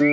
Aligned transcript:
Hello, 0.00 0.06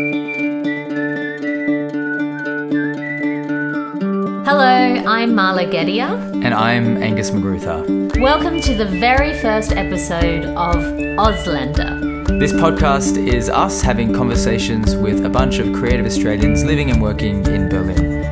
I'm 5.07 5.31
Marla 5.31 5.71
Gedia. 5.71 6.09
And 6.43 6.53
I'm 6.53 7.01
Angus 7.01 7.31
Magrutha. 7.31 8.19
Welcome 8.19 8.59
to 8.63 8.75
the 8.75 8.83
very 8.83 9.33
first 9.39 9.71
episode 9.71 10.43
of 10.43 10.75
Auslander. 11.15 12.27
This 12.37 12.51
podcast 12.51 13.15
is 13.15 13.47
us 13.47 13.81
having 13.81 14.13
conversations 14.13 14.97
with 14.97 15.23
a 15.23 15.29
bunch 15.29 15.59
of 15.59 15.73
creative 15.73 16.05
Australians 16.05 16.65
living 16.65 16.91
and 16.91 17.01
working 17.01 17.45
in 17.45 17.69
Berlin. 17.69 18.23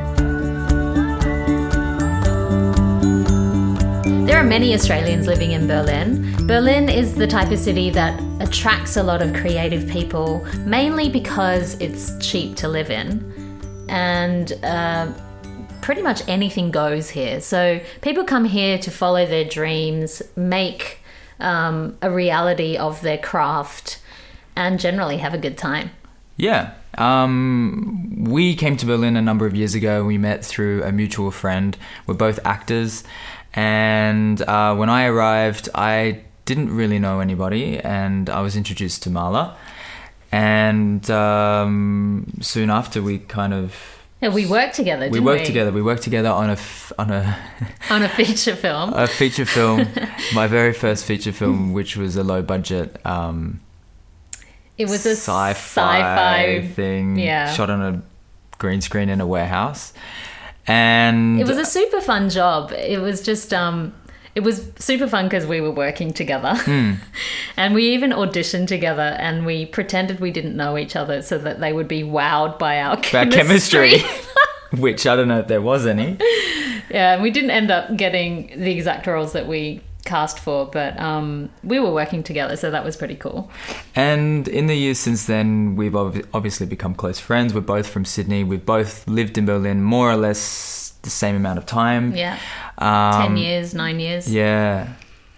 There 4.26 4.36
are 4.36 4.44
many 4.44 4.74
Australians 4.74 5.26
living 5.26 5.52
in 5.52 5.66
Berlin. 5.66 6.35
Berlin 6.46 6.88
is 6.88 7.16
the 7.16 7.26
type 7.26 7.50
of 7.50 7.58
city 7.58 7.90
that 7.90 8.22
attracts 8.40 8.96
a 8.96 9.02
lot 9.02 9.20
of 9.20 9.34
creative 9.34 9.88
people, 9.88 10.44
mainly 10.60 11.08
because 11.08 11.74
it's 11.80 12.16
cheap 12.24 12.54
to 12.58 12.68
live 12.68 12.88
in. 12.88 13.20
And 13.88 14.52
uh, 14.62 15.12
pretty 15.82 16.02
much 16.02 16.22
anything 16.28 16.70
goes 16.70 17.10
here. 17.10 17.40
So 17.40 17.80
people 18.00 18.22
come 18.22 18.44
here 18.44 18.78
to 18.78 18.90
follow 18.92 19.26
their 19.26 19.44
dreams, 19.44 20.22
make 20.36 21.00
um, 21.40 21.98
a 22.00 22.12
reality 22.12 22.76
of 22.76 23.00
their 23.00 23.18
craft, 23.18 24.00
and 24.54 24.78
generally 24.78 25.16
have 25.16 25.34
a 25.34 25.38
good 25.38 25.58
time. 25.58 25.90
Yeah. 26.36 26.74
Um, 26.96 28.22
we 28.22 28.54
came 28.54 28.76
to 28.76 28.86
Berlin 28.86 29.16
a 29.16 29.22
number 29.22 29.46
of 29.46 29.56
years 29.56 29.74
ago. 29.74 30.04
We 30.04 30.16
met 30.16 30.44
through 30.44 30.84
a 30.84 30.92
mutual 30.92 31.32
friend. 31.32 31.76
We're 32.06 32.14
both 32.14 32.38
actors. 32.44 33.02
And 33.52 34.40
uh, 34.42 34.76
when 34.76 34.90
I 34.90 35.06
arrived, 35.06 35.70
I 35.74 36.22
didn't 36.46 36.74
really 36.74 36.98
know 36.98 37.20
anybody, 37.20 37.78
and 37.78 38.30
I 38.30 38.40
was 38.40 38.56
introduced 38.56 39.02
to 39.02 39.10
Marla. 39.10 39.54
And 40.32 41.08
um, 41.10 42.32
soon 42.40 42.70
after, 42.70 43.02
we 43.02 43.18
kind 43.18 43.52
of 43.54 43.74
Yeah, 44.22 44.30
we 44.30 44.46
worked 44.46 44.74
together. 44.74 45.08
we 45.10 45.20
worked 45.20 45.44
together. 45.46 45.70
We 45.70 45.82
worked 45.82 46.02
together 46.02 46.30
on 46.30 46.48
a 46.50 46.52
f- 46.54 46.92
on 46.98 47.10
a 47.10 47.36
on 47.90 48.02
a 48.02 48.08
feature 48.08 48.56
film. 48.56 48.92
a 48.94 49.06
feature 49.06 49.44
film, 49.46 49.86
my 50.34 50.46
very 50.46 50.72
first 50.72 51.04
feature 51.04 51.32
film, 51.32 51.72
which 51.72 51.96
was 51.96 52.16
a 52.16 52.24
low 52.24 52.42
budget 52.42 52.96
um, 53.06 53.60
it 54.78 54.88
was 54.90 55.06
a 55.06 55.12
sci-fi, 55.16 55.54
sci-fi. 55.54 56.66
thing, 56.74 57.16
yeah. 57.18 57.50
shot 57.54 57.70
on 57.70 57.80
a 57.80 58.02
green 58.58 58.80
screen 58.82 59.08
in 59.08 59.20
a 59.22 59.26
warehouse, 59.26 59.94
and 60.66 61.40
It 61.40 61.46
was 61.46 61.56
a 61.58 61.64
super 61.64 62.00
fun 62.02 62.28
job. 62.28 62.72
It 62.72 63.00
was 63.00 63.22
just 63.22 63.54
um 63.54 63.94
it 64.36 64.42
was 64.42 64.70
super 64.78 65.08
fun 65.08 65.24
because 65.24 65.46
we 65.46 65.62
were 65.62 65.70
working 65.70 66.12
together. 66.12 66.54
Hmm. 66.54 66.92
and 67.56 67.74
we 67.74 67.88
even 67.94 68.10
auditioned 68.10 68.68
together 68.68 69.16
and 69.18 69.46
we 69.46 69.64
pretended 69.64 70.20
we 70.20 70.30
didn't 70.30 70.54
know 70.54 70.76
each 70.76 70.94
other 70.94 71.22
so 71.22 71.38
that 71.38 71.58
they 71.58 71.72
would 71.72 71.88
be 71.88 72.02
wowed 72.02 72.58
by 72.58 72.80
our 72.80 72.96
our 72.96 73.02
chemistry. 73.02 73.98
chemistry, 73.98 74.00
which 74.78 75.06
I 75.06 75.16
don't 75.16 75.28
know 75.28 75.40
if 75.40 75.48
there 75.48 75.62
was 75.62 75.86
any. 75.86 76.18
yeah, 76.90 77.14
and 77.14 77.22
we 77.22 77.30
didn't 77.30 77.50
end 77.50 77.70
up 77.70 77.96
getting 77.96 78.48
the 78.60 78.70
exact 78.70 79.06
roles 79.06 79.32
that 79.32 79.46
we 79.46 79.80
cast 80.04 80.38
for, 80.38 80.66
but 80.66 81.00
um, 81.00 81.48
we 81.64 81.80
were 81.80 81.90
working 81.90 82.22
together, 82.22 82.56
so 82.56 82.70
that 82.70 82.84
was 82.84 82.94
pretty 82.94 83.16
cool. 83.16 83.50
And 83.94 84.46
in 84.46 84.66
the 84.66 84.76
years 84.76 84.98
since 84.98 85.24
then, 85.24 85.76
we've 85.76 85.96
ob- 85.96 86.26
obviously 86.34 86.66
become 86.66 86.94
close 86.94 87.18
friends. 87.18 87.54
We're 87.54 87.62
both 87.62 87.88
from 87.88 88.04
Sydney. 88.04 88.44
We've 88.44 88.64
both 88.64 89.08
lived 89.08 89.38
in 89.38 89.46
Berlin 89.46 89.82
more 89.82 90.10
or 90.12 90.16
less 90.16 90.85
the 91.06 91.10
same 91.10 91.34
amount 91.36 91.58
of 91.58 91.64
time. 91.64 92.14
Yeah. 92.14 92.38
Um, 92.78 93.22
10 93.28 93.36
years, 93.38 93.74
9 93.74 93.98
years. 94.00 94.30
Yeah. 94.30 94.92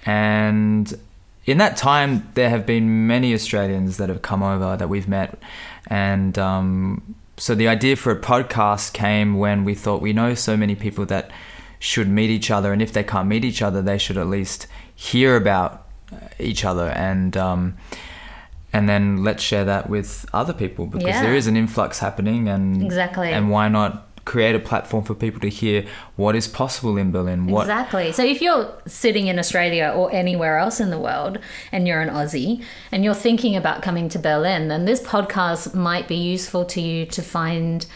And 0.05 0.92
in 1.47 1.58
that 1.58 1.77
time, 1.77 2.28
there 2.34 2.50
have 2.50 2.66
been 2.66 3.06
many 3.06 3.33
Australians 3.34 3.96
that 3.98 4.08
have 4.08 4.22
come 4.22 4.42
over 4.42 4.77
that 4.77 4.89
we've 4.89 5.06
met. 5.08 5.39
And 5.86 6.36
um, 6.39 7.14
so 7.36 7.55
the 7.55 7.69
idea 7.69 7.94
for 7.96 8.11
a 8.11 8.20
podcast 8.20 8.92
came 8.92 9.39
when 9.39 9.64
we 9.64 9.74
thought 9.74 10.02
we 10.02 10.12
know 10.12 10.34
so 10.34 10.56
many 10.56 10.74
people 10.74 11.06
that 11.06 11.30
should 11.78 12.08
meet 12.08 12.30
each 12.30 12.50
other. 12.50 12.72
And 12.72 12.83
if 12.83 12.92
they 12.92 13.05
can't 13.05 13.28
meet 13.28 13.45
each 13.45 13.62
other, 13.62 13.80
they 13.83 13.98
should 13.98 14.17
at 14.17 14.27
least 14.27 14.67
hear 14.95 15.36
about 15.36 15.86
uh, 16.12 16.17
each 16.39 16.64
other. 16.64 16.89
And. 16.89 17.36
Um, 17.36 17.77
and 18.70 18.86
then 18.86 19.24
let's 19.24 19.42
share 19.42 19.64
that 19.64 19.89
with 19.89 20.27
other 20.34 20.52
people 20.52 20.84
because 20.84 21.08
Yeah. 21.08 21.23
there 21.23 21.34
is 21.34 21.46
an 21.46 21.57
influx 21.57 22.01
happening 22.01 22.48
and 22.48 22.83
Exactly. 22.83 23.33
and 23.33 23.48
why 23.48 23.67
not 23.68 24.08
create 24.28 24.55
a 24.55 24.58
platform 24.58 25.02
for 25.02 25.14
people 25.14 25.40
to 25.40 25.48
hear 25.48 25.86
what 26.16 26.36
is 26.36 26.46
possible 26.46 26.98
in 26.98 27.11
Berlin 27.11 27.46
what 27.46 27.62
Exactly. 27.62 28.12
So 28.12 28.22
if 28.22 28.42
you're 28.42 28.70
sitting 28.86 29.27
in 29.27 29.39
Australia 29.39 29.90
or 29.96 30.12
anywhere 30.12 30.58
else 30.58 30.80
in 30.80 30.90
the 30.90 30.98
world 30.98 31.39
and 31.72 31.89
you're 31.89 32.02
an 32.02 32.11
Aussie 32.11 32.62
and 32.92 33.02
you're 33.02 33.14
thinking 33.14 33.56
about 33.56 33.80
coming 33.80 34.11
to 34.11 34.18
Berlin, 34.18 34.68
then 34.68 34.84
this 34.84 35.00
podcast 35.00 35.74
might 35.74 36.06
be 36.06 36.14
useful 36.14 36.66
to 36.66 36.80
you 36.80 37.06
to 37.06 37.22
find 37.22 37.86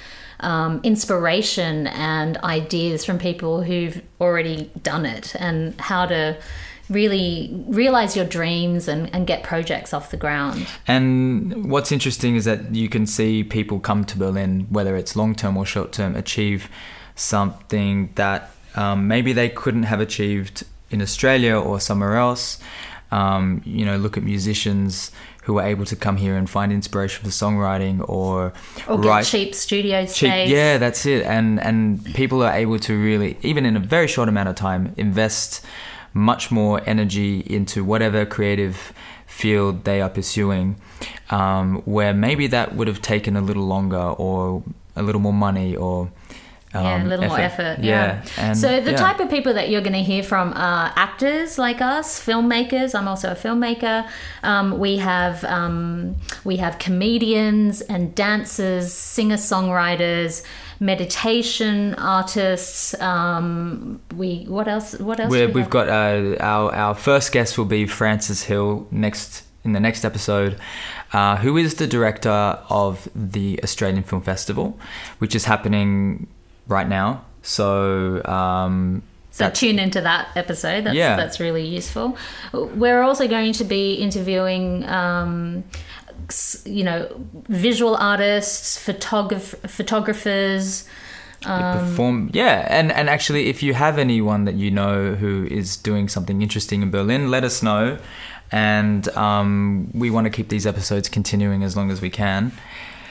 um, 0.41 0.81
inspiration 0.82 1.87
and 1.88 2.38
ideas 2.38 3.04
from 3.04 3.19
people 3.19 3.62
who've 3.62 4.00
already 4.19 4.70
done 4.82 5.04
it 5.04 5.37
and 5.38 5.78
how 5.82 6.06
to 6.06 6.38
really 6.91 7.50
realize 7.69 8.16
your 8.16 8.25
dreams 8.25 8.88
and, 8.88 9.12
and 9.15 9.26
get 9.26 9.43
projects 9.43 9.94
off 9.94 10.10
the 10.10 10.16
ground. 10.16 10.66
And 10.87 11.70
what's 11.70 11.93
interesting 11.93 12.37
is 12.37 12.44
that 12.44 12.75
you 12.75 12.88
can 12.88 13.06
see 13.06 13.44
people 13.44 13.81
come 13.81 14.04
to 14.04 14.19
Berlin, 14.19 14.66
whether 14.70 14.97
it's 14.97 15.16
long 15.16 15.34
term 15.34 15.56
or 15.56 15.65
short 15.65 15.93
term, 15.93 16.16
achieve 16.16 16.69
something 17.15 18.10
that 18.16 18.50
um, 18.75 19.06
maybe 19.09 19.32
they 19.32 19.48
couldn't 19.48 19.84
have 19.84 20.00
achieved 20.00 20.65
in 20.91 21.00
Australia 21.03 21.56
or 21.56 21.81
somewhere 21.81 22.16
else. 22.16 22.59
Um, 23.10 23.60
you 23.64 23.84
know, 23.84 23.97
look 23.97 24.16
at 24.16 24.22
musicians 24.22 25.10
who 25.43 25.59
are 25.59 25.66
able 25.66 25.84
to 25.84 25.97
come 25.97 26.16
here 26.16 26.37
and 26.37 26.49
find 26.49 26.72
inspiration 26.72 27.25
for 27.25 27.31
songwriting 27.31 28.09
or, 28.09 28.53
Or 28.88 28.97
get 28.99 29.09
write 29.09 29.26
cheap 29.26 29.54
studio 29.54 30.03
cheap. 30.06 30.31
space. 30.31 30.49
Yeah, 30.50 30.78
that's 30.78 31.04
it. 31.04 31.26
And 31.26 31.60
and 31.60 32.04
people 32.14 32.43
are 32.43 32.53
able 32.53 32.78
to 32.78 32.97
really, 32.97 33.37
even 33.43 33.66
in 33.66 33.76
a 33.76 33.81
very 33.81 34.06
short 34.09 34.28
amount 34.28 34.49
of 34.49 34.54
time, 34.54 34.94
invest 34.97 35.64
much 36.15 36.50
more 36.50 36.81
energy 36.87 37.41
into 37.41 37.84
whatever 37.84 38.25
creative 38.25 38.93
field 39.27 39.84
they 39.84 40.00
are 40.00 40.11
pursuing. 40.11 40.77
Um, 41.31 41.83
where 41.84 42.12
maybe 42.12 42.47
that 42.49 42.75
would 42.75 42.87
have 42.87 43.00
taken 43.00 43.37
a 43.37 43.41
little 43.41 43.65
longer 43.65 43.97
or 43.97 44.62
a 44.95 45.03
little 45.03 45.21
more 45.21 45.33
money 45.33 45.75
or 45.75 46.11
um, 46.75 46.84
yeah, 46.84 47.05
a 47.05 47.06
little 47.06 47.27
more 47.27 47.39
effort. 47.39 47.78
Yeah. 47.81 48.25
And, 48.39 48.56
so 48.56 48.81
the 48.81 48.93
yeah. 48.93 48.97
type 48.97 49.21
of 49.21 49.28
people 49.28 49.53
that 49.55 49.69
you're 49.69 49.83
going 49.83 49.93
to 49.93 50.03
hear 50.03 50.23
from 50.23 50.53
are 50.55 50.91
actors 50.97 51.59
like 51.59 51.83
us, 51.83 52.25
filmmakers. 52.25 52.94
I'm 52.94 53.09
also 53.09 53.31
a 53.31 53.34
filmmaker. 53.34 54.09
Um, 54.43 54.79
we 54.79 54.97
have 54.97 55.44
um, 55.44 56.17
we 56.44 56.56
have 56.56 56.79
comedians 56.79 57.83
and 57.83 58.15
dancers, 58.15 58.93
singer 58.93 59.37
songwriters, 59.37 60.43
meditation 60.82 61.94
artists. 61.94 63.00
Um, 63.00 64.00
we 64.16 64.44
what 64.48 64.66
else? 64.69 64.98
What 64.98 65.20
else? 65.20 65.31
We're, 65.31 65.47
we 65.47 65.54
we've 65.54 65.70
got 65.70 65.88
uh, 65.88 66.37
our 66.41 66.75
our 66.75 66.94
first 66.94 67.32
guest 67.32 67.56
will 67.56 67.70
be 67.78 67.87
Francis 67.87 68.43
Hill 68.43 68.87
next 68.91 69.44
in 69.65 69.72
the 69.72 69.81
next 69.81 70.04
episode, 70.04 70.59
uh, 71.12 71.37
who 71.37 71.56
is 71.56 71.76
the 71.76 71.87
director 71.87 72.59
of 72.69 73.09
the 73.15 73.60
Australian 73.62 74.03
Film 74.03 74.22
Festival, 74.22 74.76
which 75.19 75.34
is 75.37 75.44
happening 75.44 76.26
right 76.66 76.88
now. 76.88 77.25
So 77.43 78.22
um, 78.25 79.03
So 79.31 79.49
tune 79.50 79.78
into 79.78 80.00
that 80.00 80.28
episode. 80.37 80.84
That's, 80.84 80.97
Yeah. 80.97 81.16
that's 81.16 81.38
really 81.38 81.64
useful. 81.64 82.16
We're 82.53 83.03
also 83.03 83.28
going 83.28 83.53
to 83.54 83.64
be 83.64 83.94
interviewing, 83.94 84.84
um, 84.88 85.62
you 86.65 86.84
know, 86.84 87.09
visual 87.49 87.97
artists, 87.97 88.78
photograph- 88.78 89.55
photographers. 89.71 90.89
Um, 91.45 91.78
perform 91.89 92.31
yeah 92.33 92.67
and 92.71 92.93
and 92.93 93.11
actually 93.11 93.49
if 93.49 93.65
you 93.65 93.75
have 93.75 93.99
anyone 93.99 94.45
that 94.45 94.55
you 94.55 94.71
know 94.71 95.17
who 95.17 95.45
is 95.50 95.77
doing 95.77 96.09
something 96.09 96.41
interesting 96.41 96.83
in 96.83 96.93
berlin 96.93 97.33
let 97.33 97.43
us 97.43 97.65
know 97.65 97.99
and 98.53 99.09
um, 99.17 99.91
we 99.93 100.09
want 100.09 100.25
to 100.27 100.31
keep 100.31 100.50
these 100.50 100.69
episodes 100.69 101.09
continuing 101.09 101.65
as 101.65 101.77
long 101.77 101.91
as 101.91 102.00
we 102.00 102.11
can 102.11 102.53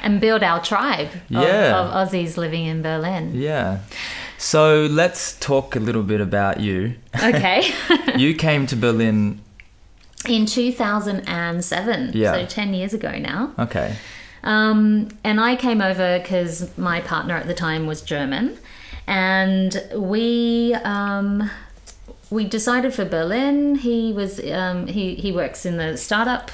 and 0.02 0.22
build 0.22 0.44
our 0.44 0.62
tribe 0.64 1.10
of, 1.14 1.22
Yeah. 1.30 1.78
of 1.78 1.92
Aussies 1.94 2.38
living 2.38 2.64
in 2.66 2.82
Berlin. 2.82 3.32
yeah 3.36 3.80
so 4.38 4.86
let's 4.90 5.38
talk 5.42 5.76
a 5.76 5.80
little 5.82 6.04
bit 6.04 6.22
about 6.22 6.62
you 6.62 6.96
Okay. 7.22 7.74
you 8.18 8.34
came 8.34 8.66
to 8.68 8.78
berlin 8.78 9.42
in 10.28 10.46
2007, 10.46 12.12
Yeah. 12.14 12.34
so 12.34 12.46
10 12.46 12.74
years 12.74 12.94
ago 12.94 13.18
now. 13.18 13.52
okay 13.60 13.96
Um, 14.44 15.10
and 15.24 15.40
I 15.40 15.56
came 15.56 15.82
over 15.82 16.20
because 16.20 16.76
my 16.78 17.00
partner 17.02 17.36
at 17.36 17.46
the 17.48 17.54
time 17.54 17.86
was 17.86 18.02
German, 18.02 18.58
and 19.08 19.84
we 19.96 20.74
um, 20.84 21.50
we 22.32 22.46
decided 22.46 22.92
for 22.94 23.06
Berlin. 23.06 23.76
He 23.76 24.12
was 24.14 24.40
um, 24.52 24.88
he 24.88 25.14
he 25.16 25.32
works 25.32 25.64
in 25.66 25.78
the 25.78 25.96
startup 25.96 26.50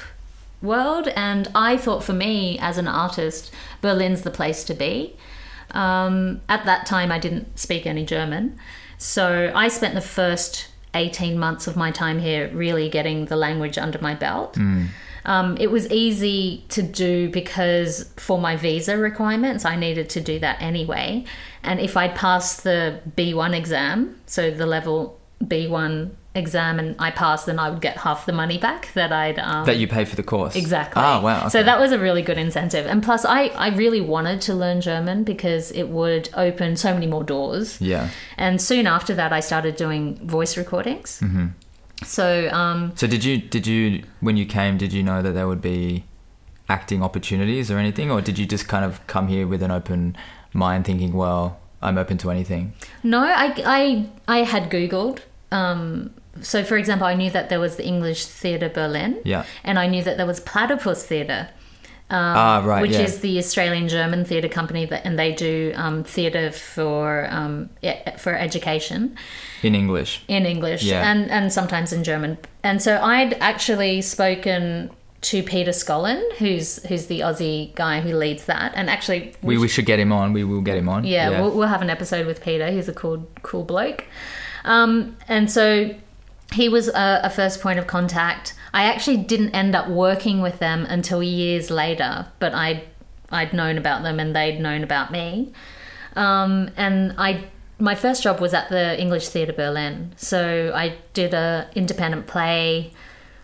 world, 0.60 1.08
and 1.16 1.48
I 1.54 1.78
thought 1.78 2.04
for 2.04 2.12
me 2.12 2.58
as 2.60 2.76
an 2.76 2.88
artist, 2.88 3.50
Berlin's 3.80 4.20
the 4.22 4.30
place 4.30 4.64
to 4.64 4.74
be. 4.74 5.16
Um, 5.70 6.40
at 6.48 6.64
that 6.66 6.84
time, 6.84 7.10
I 7.10 7.18
didn't 7.18 7.58
speak 7.58 7.86
any 7.86 8.04
German, 8.04 8.58
so 8.98 9.50
I 9.54 9.68
spent 9.68 9.94
the 9.94 10.00
first 10.02 10.67
18 10.94 11.38
months 11.38 11.66
of 11.66 11.76
my 11.76 11.90
time 11.90 12.18
here 12.18 12.50
really 12.52 12.88
getting 12.88 13.26
the 13.26 13.36
language 13.36 13.78
under 13.78 13.98
my 14.00 14.14
belt. 14.14 14.56
Um, 15.24 15.56
it 15.58 15.70
was 15.70 15.90
easy 15.90 16.64
to 16.70 16.82
do 16.82 17.28
because 17.28 18.10
for 18.16 18.40
my 18.40 18.56
visa 18.56 18.96
requirements, 18.96 19.64
I 19.64 19.76
needed 19.76 20.08
to 20.10 20.20
do 20.20 20.38
that 20.38 20.62
anyway. 20.62 21.24
And 21.62 21.80
if 21.80 21.96
I'd 21.96 22.14
passed 22.14 22.64
the 22.64 23.00
B1 23.16 23.54
exam, 23.54 24.18
so 24.26 24.50
the 24.50 24.64
level 24.64 25.20
B1 25.44 26.10
exam, 26.38 26.78
and 26.78 26.96
I 26.98 27.10
passed, 27.10 27.46
then 27.46 27.58
I 27.58 27.68
would 27.70 27.80
get 27.82 27.98
half 27.98 28.24
the 28.24 28.32
money 28.32 28.56
back 28.56 28.92
that 28.94 29.12
I'd. 29.12 29.38
Um, 29.38 29.66
That 29.66 29.76
you 29.76 29.86
pay 29.86 30.04
for 30.04 30.16
the 30.16 30.22
course. 30.22 30.56
Exactly. 30.56 31.02
Oh 31.02 31.20
wow. 31.20 31.48
So 31.48 31.62
that 31.62 31.78
was 31.78 31.92
a 31.92 31.98
really 31.98 32.22
good 32.22 32.38
incentive. 32.38 32.86
And 32.86 33.02
plus, 33.02 33.24
I, 33.24 33.48
I 33.48 33.68
really 33.70 34.00
wanted 34.00 34.40
to 34.42 34.54
learn 34.54 34.80
German 34.80 35.24
because 35.24 35.70
it 35.72 35.88
would 35.88 36.30
open 36.34 36.76
so 36.76 36.94
many 36.94 37.06
more 37.06 37.24
doors. 37.24 37.80
Yeah. 37.80 38.08
And 38.36 38.60
soon 38.62 38.86
after 38.86 39.14
that, 39.14 39.32
I 39.32 39.40
started 39.40 39.76
doing 39.76 40.16
voice 40.26 40.56
recordings. 40.56 41.20
Mm-hmm. 41.20 41.48
So, 42.04 42.48
um, 42.50 42.92
So 42.94 43.06
did 43.06 43.24
you 43.24 43.38
did 43.38 43.66
you 43.66 44.04
when 44.20 44.36
you 44.36 44.46
came 44.46 44.78
did 44.78 44.92
you 44.92 45.02
know 45.02 45.20
that 45.20 45.32
there 45.32 45.48
would 45.48 45.60
be 45.60 46.04
acting 46.68 47.02
opportunities 47.02 47.70
or 47.70 47.78
anything 47.78 48.10
or 48.10 48.20
did 48.20 48.38
you 48.38 48.46
just 48.46 48.68
kind 48.68 48.84
of 48.84 49.04
come 49.06 49.26
here 49.28 49.46
with 49.46 49.62
an 49.62 49.70
open 49.70 50.14
mind 50.52 50.84
thinking 50.84 51.12
well 51.12 51.58
I'm 51.80 51.96
open 51.98 52.18
to 52.18 52.30
anything? 52.30 52.72
no, 53.02 53.20
I, 53.20 53.54
I, 53.64 54.08
I 54.26 54.38
had 54.42 54.70
Googled. 54.70 55.20
Um, 55.50 56.12
so, 56.42 56.64
for 56.64 56.76
example, 56.76 57.06
I 57.06 57.14
knew 57.14 57.30
that 57.30 57.48
there 57.48 57.60
was 57.60 57.76
the 57.76 57.84
English 57.86 58.26
Theatre 58.26 58.68
Berlin. 58.68 59.20
Yeah. 59.24 59.44
And 59.64 59.78
I 59.78 59.86
knew 59.86 60.02
that 60.02 60.16
there 60.16 60.26
was 60.26 60.40
Platypus 60.40 61.04
Theatre. 61.06 61.48
Um, 62.10 62.18
Ah, 62.36 62.62
right, 62.64 62.80
Which 62.80 62.92
yeah. 62.92 63.00
is 63.02 63.20
the 63.20 63.38
Australian 63.38 63.86
German 63.88 64.24
theatre 64.24 64.48
company, 64.48 64.86
that, 64.86 65.04
and 65.04 65.18
they 65.18 65.32
do 65.34 65.72
um, 65.76 66.04
theatre 66.04 66.50
for 66.50 67.26
um, 67.30 67.68
for 68.16 68.34
education. 68.34 69.14
In 69.62 69.74
English. 69.74 70.22
in 70.28 70.46
English 70.46 70.84
Yeah. 70.84 71.10
and, 71.10 71.30
and 71.30 71.52
sometimes 71.52 71.92
in 71.92 72.04
German. 72.04 72.38
And 72.62 72.80
so 72.80 72.98
I'd 73.02 73.34
actually 73.34 74.00
spoken 74.00 74.90
to 75.20 75.42
Peter 75.42 75.72
Scollin, 75.72 76.22
who's 76.38 76.82
who's 76.84 77.06
the 77.08 77.20
Aussie 77.20 77.74
guy 77.74 78.00
who 78.00 78.14
leads 78.16 78.46
that. 78.46 78.72
And 78.74 78.88
actually, 78.88 79.34
We, 79.42 79.58
we 79.58 79.68
should 79.68 79.84
get 79.84 79.98
him 79.98 80.10
on. 80.12 80.32
We 80.32 80.44
will 80.44 80.62
get 80.62 80.78
him 80.78 80.88
on. 80.88 81.04
yeah, 81.04 81.28
We'll, 81.42 81.50
we'll 81.50 81.68
have 81.68 81.82
an 81.82 81.90
episode 81.90 82.26
with 82.26 82.40
Peter. 82.42 82.70
He's 82.70 82.88
a 82.88 82.94
cool 82.94 83.28
cool 83.42 83.64
bloke. 83.64 84.04
Um, 84.64 85.16
and 85.28 85.50
so 85.50 85.94
he 86.52 86.68
was 86.68 86.88
a, 86.88 87.20
a 87.24 87.30
first 87.30 87.60
point 87.60 87.78
of 87.78 87.86
contact. 87.86 88.54
I 88.72 88.84
actually 88.84 89.18
didn't 89.18 89.50
end 89.54 89.74
up 89.74 89.88
working 89.88 90.40
with 90.40 90.58
them 90.58 90.84
until 90.86 91.22
years 91.22 91.70
later, 91.70 92.26
but 92.38 92.54
I 92.54 92.84
I'd 93.30 93.52
known 93.52 93.76
about 93.76 94.02
them 94.02 94.18
and 94.18 94.34
they'd 94.34 94.58
known 94.60 94.82
about 94.82 95.10
me. 95.12 95.52
Um, 96.16 96.70
and 96.76 97.14
I 97.18 97.44
my 97.78 97.94
first 97.94 98.22
job 98.22 98.40
was 98.40 98.54
at 98.54 98.68
the 98.70 99.00
English 99.00 99.28
Theatre 99.28 99.52
Berlin. 99.52 100.12
So 100.16 100.72
I 100.74 100.96
did 101.12 101.34
a 101.34 101.68
independent 101.74 102.26
play. 102.26 102.92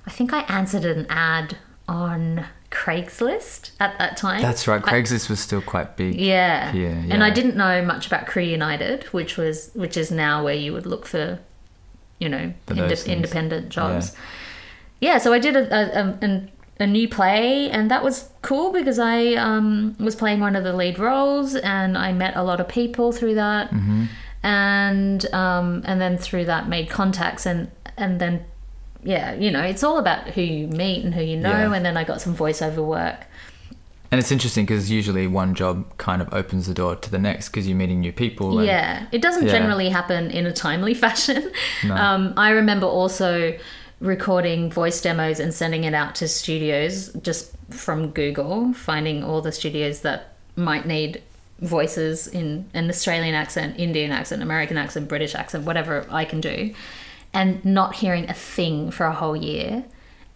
I 0.07 0.11
think 0.11 0.33
I 0.33 0.41
answered 0.43 0.85
an 0.85 1.07
ad 1.09 1.57
on 1.89 2.47
Craigslist 2.71 3.71
at 3.79 3.97
that 3.99 4.17
time. 4.17 4.43
That's 4.43 4.67
right. 4.67 4.83
I- 4.85 4.91
Craigslist 4.93 5.29
was 5.31 5.41
still 5.41 5.63
quite 5.63 5.97
big. 5.97 6.17
yeah. 6.17 6.73
Yeah, 6.73 6.89
And 7.11 7.23
I 7.23 7.31
didn't 7.31 7.57
know 7.57 7.83
much 7.85 8.07
about 8.07 8.27
Crew 8.27 8.43
United, 8.43 9.05
which 9.05 9.37
was 9.37 9.71
which 9.75 9.97
is 9.97 10.11
now 10.11 10.43
where 10.43 10.55
you 10.55 10.73
would 10.73 10.87
look 10.87 11.07
for, 11.07 11.39
you 12.19 12.29
know, 12.29 12.53
For 12.67 12.75
inde- 12.75 12.91
those 12.91 13.03
things. 13.05 13.17
independent 13.17 13.69
jobs. 13.69 14.15
Yeah. 15.01 15.19
so 15.19 15.33
I 15.33 15.39
did 15.39 15.57
a 15.57 15.65
a, 15.75 16.19
a, 16.23 16.49
a 16.81 16.87
new 16.87 17.09
play, 17.09 17.71
and 17.71 17.91
that 17.91 18.03
was 18.03 18.31
cool 18.43 18.73
because 18.73 18.99
I 18.99 19.35
um, 19.35 19.97
was 19.99 20.15
playing 20.17 20.41
one 20.41 20.57
of 20.57 20.65
the 20.65 20.73
lead 20.73 20.99
roles, 20.99 21.55
and 21.57 21.97
I 21.99 22.13
met 22.13 22.37
a 22.37 22.43
lot 22.43 22.61
of 22.61 22.69
people 22.69 23.13
through 23.13 23.35
that, 23.37 23.71
Mm-hmm. 23.71 24.05
and 24.43 25.35
um, 25.35 25.83
and 25.85 26.01
then 26.01 26.17
through 26.19 26.45
that 26.47 26.69
made 26.69 26.89
contacts, 26.91 27.47
and 27.47 27.71
and 27.97 28.21
then. 28.21 28.45
Yeah, 29.07 29.35
you 29.35 29.51
know, 29.51 29.61
it's 29.61 29.85
all 29.85 29.99
about 29.99 30.29
who 30.31 30.41
you 30.41 30.67
meet 30.67 31.05
and 31.05 31.15
who 31.15 31.21
you 31.23 31.37
know, 31.37 31.51
Yeah. 31.51 31.75
and 31.75 31.85
then 31.85 31.95
I 31.99 32.05
got 32.05 32.23
some 32.23 32.35
voiceover 32.35 32.83
work. 32.83 33.27
And 34.15 34.21
it's 34.21 34.31
interesting 34.31 34.65
because 34.65 34.93
usually 34.93 35.27
one 35.27 35.57
job 35.57 35.85
kind 35.99 36.23
of 36.23 36.33
opens 36.33 36.69
the 36.69 36.73
door 36.73 36.95
to 36.95 37.11
the 37.11 37.19
next 37.19 37.49
because 37.49 37.67
you're 37.67 37.77
meeting 37.77 37.99
new 37.99 38.13
people. 38.13 38.61
And, 38.61 38.65
Yeah, 38.69 39.07
it 39.11 39.21
doesn't 39.21 39.47
Yeah. 39.47 39.51
generally 39.51 39.89
happen 39.89 40.31
in 40.31 40.47
a 40.47 40.53
timely 40.53 40.95
fashion. 41.05 41.51
No. 41.83 41.97
Um, 41.97 42.33
I 42.37 42.51
remember 42.51 42.87
also 42.87 43.59
recording 43.99 44.71
voice 44.71 45.01
demos 45.01 45.41
and 45.41 45.53
sending 45.53 45.83
it 45.83 45.95
out 45.95 46.15
to 46.15 46.29
studios 46.29 47.09
just 47.23 47.57
from 47.71 48.11
Google, 48.11 48.73
finding 48.75 49.25
all 49.25 49.41
the 49.41 49.51
studios 49.51 50.03
that 50.03 50.35
might 50.55 50.87
need 50.87 51.21
voices 51.59 52.29
in 52.29 52.71
an 52.73 52.89
Australian 52.89 53.35
accent, 53.35 53.81
Indian 53.81 54.13
accent, 54.13 54.43
American 54.43 54.77
accent, 54.79 55.09
British 55.09 55.35
accent, 55.35 55.65
whatever 55.65 56.07
I 56.09 56.25
can 56.25 56.41
do, 56.41 56.73
and 57.33 57.65
not 57.65 57.97
hearing 57.97 58.31
a 58.31 58.35
thing 58.35 58.93
for 58.93 59.07
a 59.07 59.13
whole 59.13 59.35
year. 59.35 59.83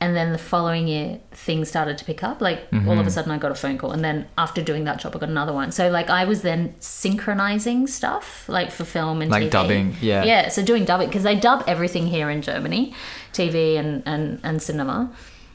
And 0.00 0.14
then 0.14 0.30
the 0.30 0.38
following 0.38 0.86
year, 0.86 1.18
things 1.32 1.68
started 1.68 1.98
to 1.98 2.04
pick 2.04 2.22
up. 2.22 2.40
Like 2.40 2.58
all 2.72 2.78
Mm-hmm. 2.78 2.98
of 3.00 3.06
a 3.06 3.10
sudden, 3.10 3.32
I 3.32 3.38
got 3.38 3.50
a 3.50 3.56
phone 3.56 3.78
call, 3.78 3.90
and 3.90 4.04
then 4.04 4.26
after 4.38 4.62
doing 4.62 4.84
that 4.84 5.00
job, 5.00 5.16
I 5.16 5.18
got 5.18 5.28
another 5.28 5.52
one. 5.52 5.72
So 5.72 5.90
like 5.90 6.08
I 6.08 6.24
was 6.24 6.42
then 6.42 6.74
synchronizing 6.78 7.86
stuff, 7.88 8.48
like 8.48 8.70
for 8.70 8.84
film 8.84 9.22
and 9.22 9.30
Like 9.30 9.44
TV. 9.44 9.50
dubbing, 9.50 9.96
yeah. 10.00 10.22
yeah. 10.24 10.48
So 10.50 10.62
doing 10.64 10.84
dubbing 10.84 11.08
because 11.08 11.24
they 11.24 11.34
dub 11.34 11.64
everything 11.66 12.06
here 12.06 12.30
in 12.30 12.42
Germany, 12.42 12.94
TV 13.32 13.76
and 13.76 14.02
and 14.06 14.38
and 14.44 14.62
cinema. 14.62 15.10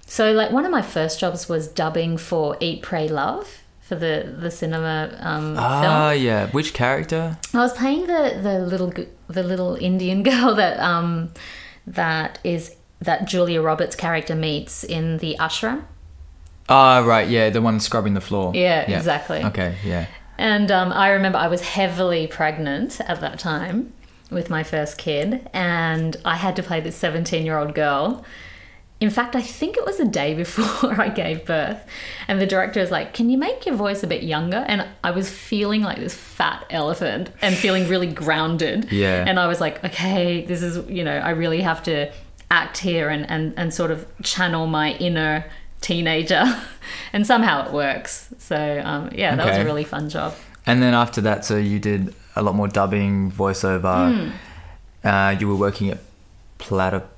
So 0.05 0.33
like 0.33 0.51
one 0.51 0.65
of 0.65 0.71
my 0.71 0.81
first 0.81 1.19
jobs 1.21 1.47
was 1.47 1.67
dubbing 1.67 2.17
for 2.17 2.57
Eat, 2.59 2.81
Pray, 2.81 3.07
Love 3.07 3.47
for 3.79 3.95
the 3.95 4.35
the 4.39 4.51
cinema 4.51 5.15
um, 5.21 5.55
Ah, 5.57 5.81
film. 6.11 6.21
yeah. 6.23 6.47
Which 6.47 6.73
character? 6.73 7.37
I 7.53 7.57
was 7.59 7.73
playing 7.73 8.07
the 8.07 8.39
the 8.43 8.59
little 8.59 8.91
the 9.27 9.43
little 9.43 9.75
Indian 9.75 10.21
girl 10.29 10.53
that 10.55 10.79
um 10.79 11.31
that 11.87 12.39
is 12.43 12.75
that 13.03 13.25
Julia 13.25 13.61
Roberts 13.61 13.95
character 13.95 14.35
meets 14.35 14.83
in 14.83 15.17
the 15.17 15.35
ashram. 15.39 15.83
Ah, 16.69 16.99
right. 16.99 17.27
Yeah, 17.27 17.49
the 17.49 17.61
one 17.61 17.79
scrubbing 17.79 18.13
the 18.13 18.21
floor. 18.21 18.53
Yeah, 18.55 18.81
exactly. 18.89 19.43
Okay, 19.43 19.75
yeah. 19.83 20.07
And 20.37 20.71
um, 20.71 20.91
I 20.91 21.09
remember 21.09 21.37
I 21.37 21.47
was 21.47 21.61
heavily 21.61 22.27
pregnant 22.27 22.99
at 23.01 23.21
that 23.21 23.39
time 23.39 23.93
with 24.31 24.49
my 24.49 24.63
first 24.63 24.97
kid, 24.97 25.47
and 25.53 26.17
I 26.25 26.37
had 26.37 26.55
to 26.55 26.63
play 26.63 26.79
this 26.79 26.95
17 26.95 27.45
year 27.45 27.57
old 27.57 27.75
girl. 27.75 28.25
In 28.99 29.09
fact, 29.09 29.35
I 29.35 29.41
think 29.41 29.75
it 29.75 29.85
was 29.85 29.99
a 29.99 30.05
day 30.05 30.33
before 30.43 30.99
I 30.99 31.09
gave 31.09 31.45
birth, 31.45 31.85
and 32.27 32.39
the 32.39 32.47
director 32.47 32.79
was 32.79 32.89
like, 32.91 33.13
Can 33.13 33.29
you 33.29 33.37
make 33.37 33.65
your 33.65 33.75
voice 33.75 34.01
a 34.01 34.07
bit 34.07 34.23
younger? 34.23 34.65
And 34.67 34.87
I 35.03 35.11
was 35.11 35.29
feeling 35.29 35.81
like 35.81 35.99
this 35.99 36.15
fat 36.15 36.65
elephant 36.69 37.29
and 37.41 37.55
feeling 37.55 37.87
really 37.89 38.07
grounded. 38.07 38.91
Yeah. 38.91 39.25
And 39.27 39.39
I 39.39 39.47
was 39.47 39.59
like, 39.59 39.83
Okay, 39.83 40.45
this 40.45 40.63
is, 40.63 40.89
you 40.89 41.03
know, 41.03 41.17
I 41.17 41.31
really 41.31 41.61
have 41.61 41.83
to 41.83 42.11
act 42.53 42.77
here 42.77 43.09
and, 43.09 43.29
and, 43.29 43.53
and 43.57 43.73
sort 43.73 43.89
of 43.89 44.05
channel 44.21 44.67
my 44.67 44.93
inner 44.93 45.45
teenager. 45.81 46.43
and 47.13 47.25
somehow 47.25 47.65
it 47.65 47.73
works. 47.73 48.29
So, 48.37 48.81
um, 48.85 49.09
yeah, 49.11 49.35
that 49.35 49.45
was 49.45 49.57
a 49.57 49.65
really 49.65 49.83
fun 49.83 50.09
job. 50.09 50.35
And 50.65 50.81
then 50.81 50.93
after 50.93 51.19
that, 51.21 51.43
so 51.43 51.57
you 51.57 51.79
did 51.79 52.15
a 52.35 52.43
lot 52.43 52.55
more 52.55 52.67
dubbing, 52.67 53.31
voiceover. 53.31 54.31
Hmm. 54.31 55.07
Uh, 55.07 55.35
you 55.37 55.47
were 55.47 55.55
working 55.55 55.89
at 55.89 55.97
Platypus. 56.59 57.09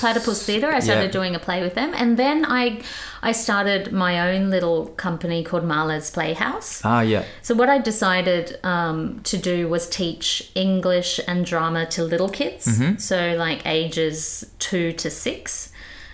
Platypus 0.00 0.42
Theatre. 0.44 0.70
I 0.70 0.80
started 0.80 1.04
Yeah. 1.06 1.10
doing 1.18 1.34
a 1.34 1.38
play 1.38 1.62
with 1.62 1.74
them, 1.74 1.92
and 1.94 2.16
then 2.16 2.44
I 2.46 2.80
I 3.22 3.32
started 3.32 3.92
my 3.92 4.12
own 4.28 4.50
little 4.50 4.86
company 4.96 5.42
called 5.42 5.64
Marla's 5.64 6.10
Playhouse. 6.10 6.80
Ah, 6.84 7.00
yeah. 7.00 7.24
So 7.42 7.54
what 7.54 7.68
I 7.68 7.78
decided 7.78 8.58
um, 8.62 9.20
to 9.24 9.36
do 9.36 9.68
was 9.68 9.88
teach 9.88 10.50
English 10.54 11.20
and 11.26 11.44
drama 11.44 11.86
to 11.86 12.02
little 12.04 12.28
kids, 12.28 12.64
so 12.98 13.34
like 13.36 13.60
ages 13.66 14.46
two 14.58 14.92
to 14.92 15.10
six, 15.10 15.72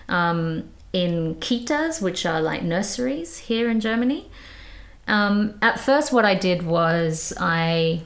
um, 0.09 0.63
in 0.93 1.35
kitas, 1.35 2.01
which 2.01 2.25
are 2.25 2.41
like 2.41 2.63
nurseries 2.63 3.37
here 3.49 3.69
in 3.69 3.79
Germany. 3.79 4.29
Um, 5.07 5.53
at 5.61 5.79
first, 5.79 6.11
what 6.11 6.25
I 6.25 6.35
did 6.35 6.63
was 6.63 7.31
I 7.39 8.01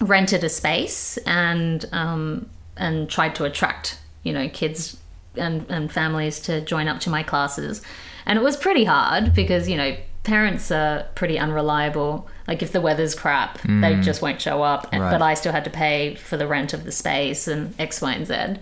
rented 0.00 0.44
a 0.44 0.48
space 0.48 1.18
and 1.26 1.84
um, 1.92 2.48
and 2.76 3.08
tried 3.10 3.34
to 3.34 3.44
attract 3.44 3.98
you 4.22 4.32
know 4.32 4.48
kids 4.48 4.96
and, 5.36 5.64
and 5.70 5.90
families 5.92 6.40
to 6.40 6.60
join 6.60 6.88
up 6.88 7.00
to 7.00 7.10
my 7.10 7.22
classes. 7.22 7.82
And 8.26 8.38
it 8.38 8.42
was 8.42 8.56
pretty 8.56 8.84
hard 8.84 9.34
because 9.34 9.68
you 9.68 9.76
know 9.76 9.96
parents 10.24 10.70
are 10.70 11.06
pretty 11.14 11.38
unreliable. 11.38 12.28
Like 12.46 12.62
if 12.62 12.72
the 12.72 12.80
weather's 12.80 13.14
crap 13.14 13.58
they 13.62 13.94
just 14.00 14.20
won't 14.22 14.40
show 14.40 14.62
up. 14.62 14.86
And, 14.92 15.02
Right. 15.02 15.10
but 15.12 15.22
i 15.22 15.34
still 15.34 15.52
had 15.52 15.64
to 15.64 15.70
pay 15.70 16.14
for 16.16 16.36
the 16.36 16.46
rent 16.46 16.72
of 16.74 16.84
the 16.84 16.92
space 16.92 17.48
and 17.48 17.74
x 17.80 18.00
y 18.02 18.12
and 18.12 18.26
z. 18.26 18.60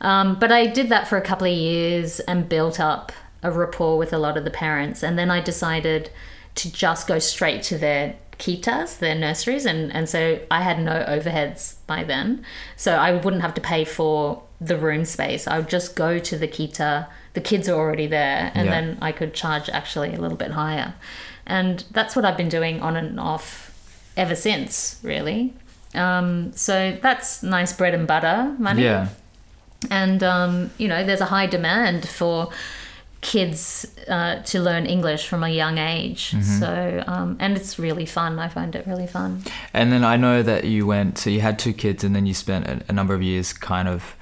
Um, 0.00 0.38
but 0.38 0.50
i 0.52 0.66
did 0.66 0.88
that 0.90 1.08
for 1.08 1.16
a 1.16 1.22
couple 1.22 1.46
of 1.46 1.52
years 1.56 2.20
and 2.20 2.48
built 2.48 2.78
up 2.80 3.12
a 3.42 3.50
rapport 3.50 3.98
with 3.98 4.12
a 4.12 4.18
lot 4.18 4.36
of 4.36 4.44
the 4.44 4.50
parents. 4.50 5.02
And 5.02 5.18
then 5.18 5.30
i 5.30 5.40
decided 5.40 6.10
to 6.56 6.70
just 6.72 7.06
go 7.06 7.18
straight 7.18 7.62
to 7.64 7.78
their 7.78 8.16
kitas, 8.38 8.98
their 8.98 9.14
nurseries, 9.14 9.64
and, 9.64 9.92
and 9.92 10.08
so 10.08 10.38
I 10.50 10.62
had 10.62 10.78
no 10.80 11.04
overheads 11.08 11.76
by 11.86 12.02
then. 12.04 12.44
So 12.76 12.94
I 12.96 13.12
wouldn't 13.12 13.42
have 13.42 13.54
to 13.54 13.60
pay 13.60 13.84
for 13.84 14.42
the 14.66 14.76
room 14.76 15.04
space. 15.04 15.46
I 15.48 15.58
would 15.58 15.68
just 15.68 15.96
go 15.96 16.18
to 16.18 16.36
the 16.36 16.48
kita, 16.48 17.06
the 17.34 17.40
kids 17.40 17.68
are 17.68 17.78
already 17.78 18.06
there, 18.06 18.50
and 18.54 18.66
Yeah. 18.66 18.70
then 18.80 18.98
I 19.00 19.12
could 19.12 19.32
charge 19.34 19.68
actually 19.70 20.14
a 20.14 20.20
little 20.20 20.36
bit 20.36 20.52
higher. 20.52 20.94
And 21.46 21.84
that's 21.90 22.14
what 22.16 22.24
I've 22.24 22.36
been 22.36 22.48
doing 22.48 22.80
on 22.82 22.96
and 22.96 23.18
off 23.18 23.70
ever 24.16 24.34
since, 24.36 24.98
really. 25.02 25.54
Um, 25.94 26.52
so 26.54 26.96
that's 27.02 27.42
nice 27.42 27.72
bread 27.72 27.94
and 27.94 28.06
butter 28.06 28.54
money 28.58 28.84
Yeah. 28.84 29.08
and 29.90 30.22
um, 30.22 30.70
you 30.78 30.88
know 30.88 31.04
there's 31.04 31.20
a 31.20 31.26
high 31.26 31.46
demand 31.46 32.08
for 32.08 32.48
kids 33.20 33.86
uh, 34.08 34.36
to 34.42 34.60
learn 34.60 34.84
English 34.86 35.28
from 35.28 35.44
a 35.44 35.48
young 35.48 35.78
age. 35.78 36.34
So, 36.42 37.04
um, 37.06 37.36
and 37.38 37.56
it's 37.56 37.78
really 37.78 38.04
fun. 38.06 38.38
I 38.40 38.48
find 38.48 38.74
it 38.74 38.84
really 38.86 39.06
fun. 39.06 39.42
And 39.72 39.92
then 39.92 40.02
I 40.02 40.16
know 40.16 40.42
that 40.42 40.64
you 40.64 40.86
went, 40.86 41.18
so 41.18 41.30
you 41.30 41.40
had 41.40 41.56
two 41.58 41.72
kids, 41.72 42.02
and 42.02 42.16
then 42.16 42.26
you 42.26 42.34
spent 42.34 42.66
a, 42.66 42.82
a 42.88 42.92
number 42.92 43.14
of 43.14 43.22
years 43.22 43.52
kind 43.52 43.86
of 43.88 44.16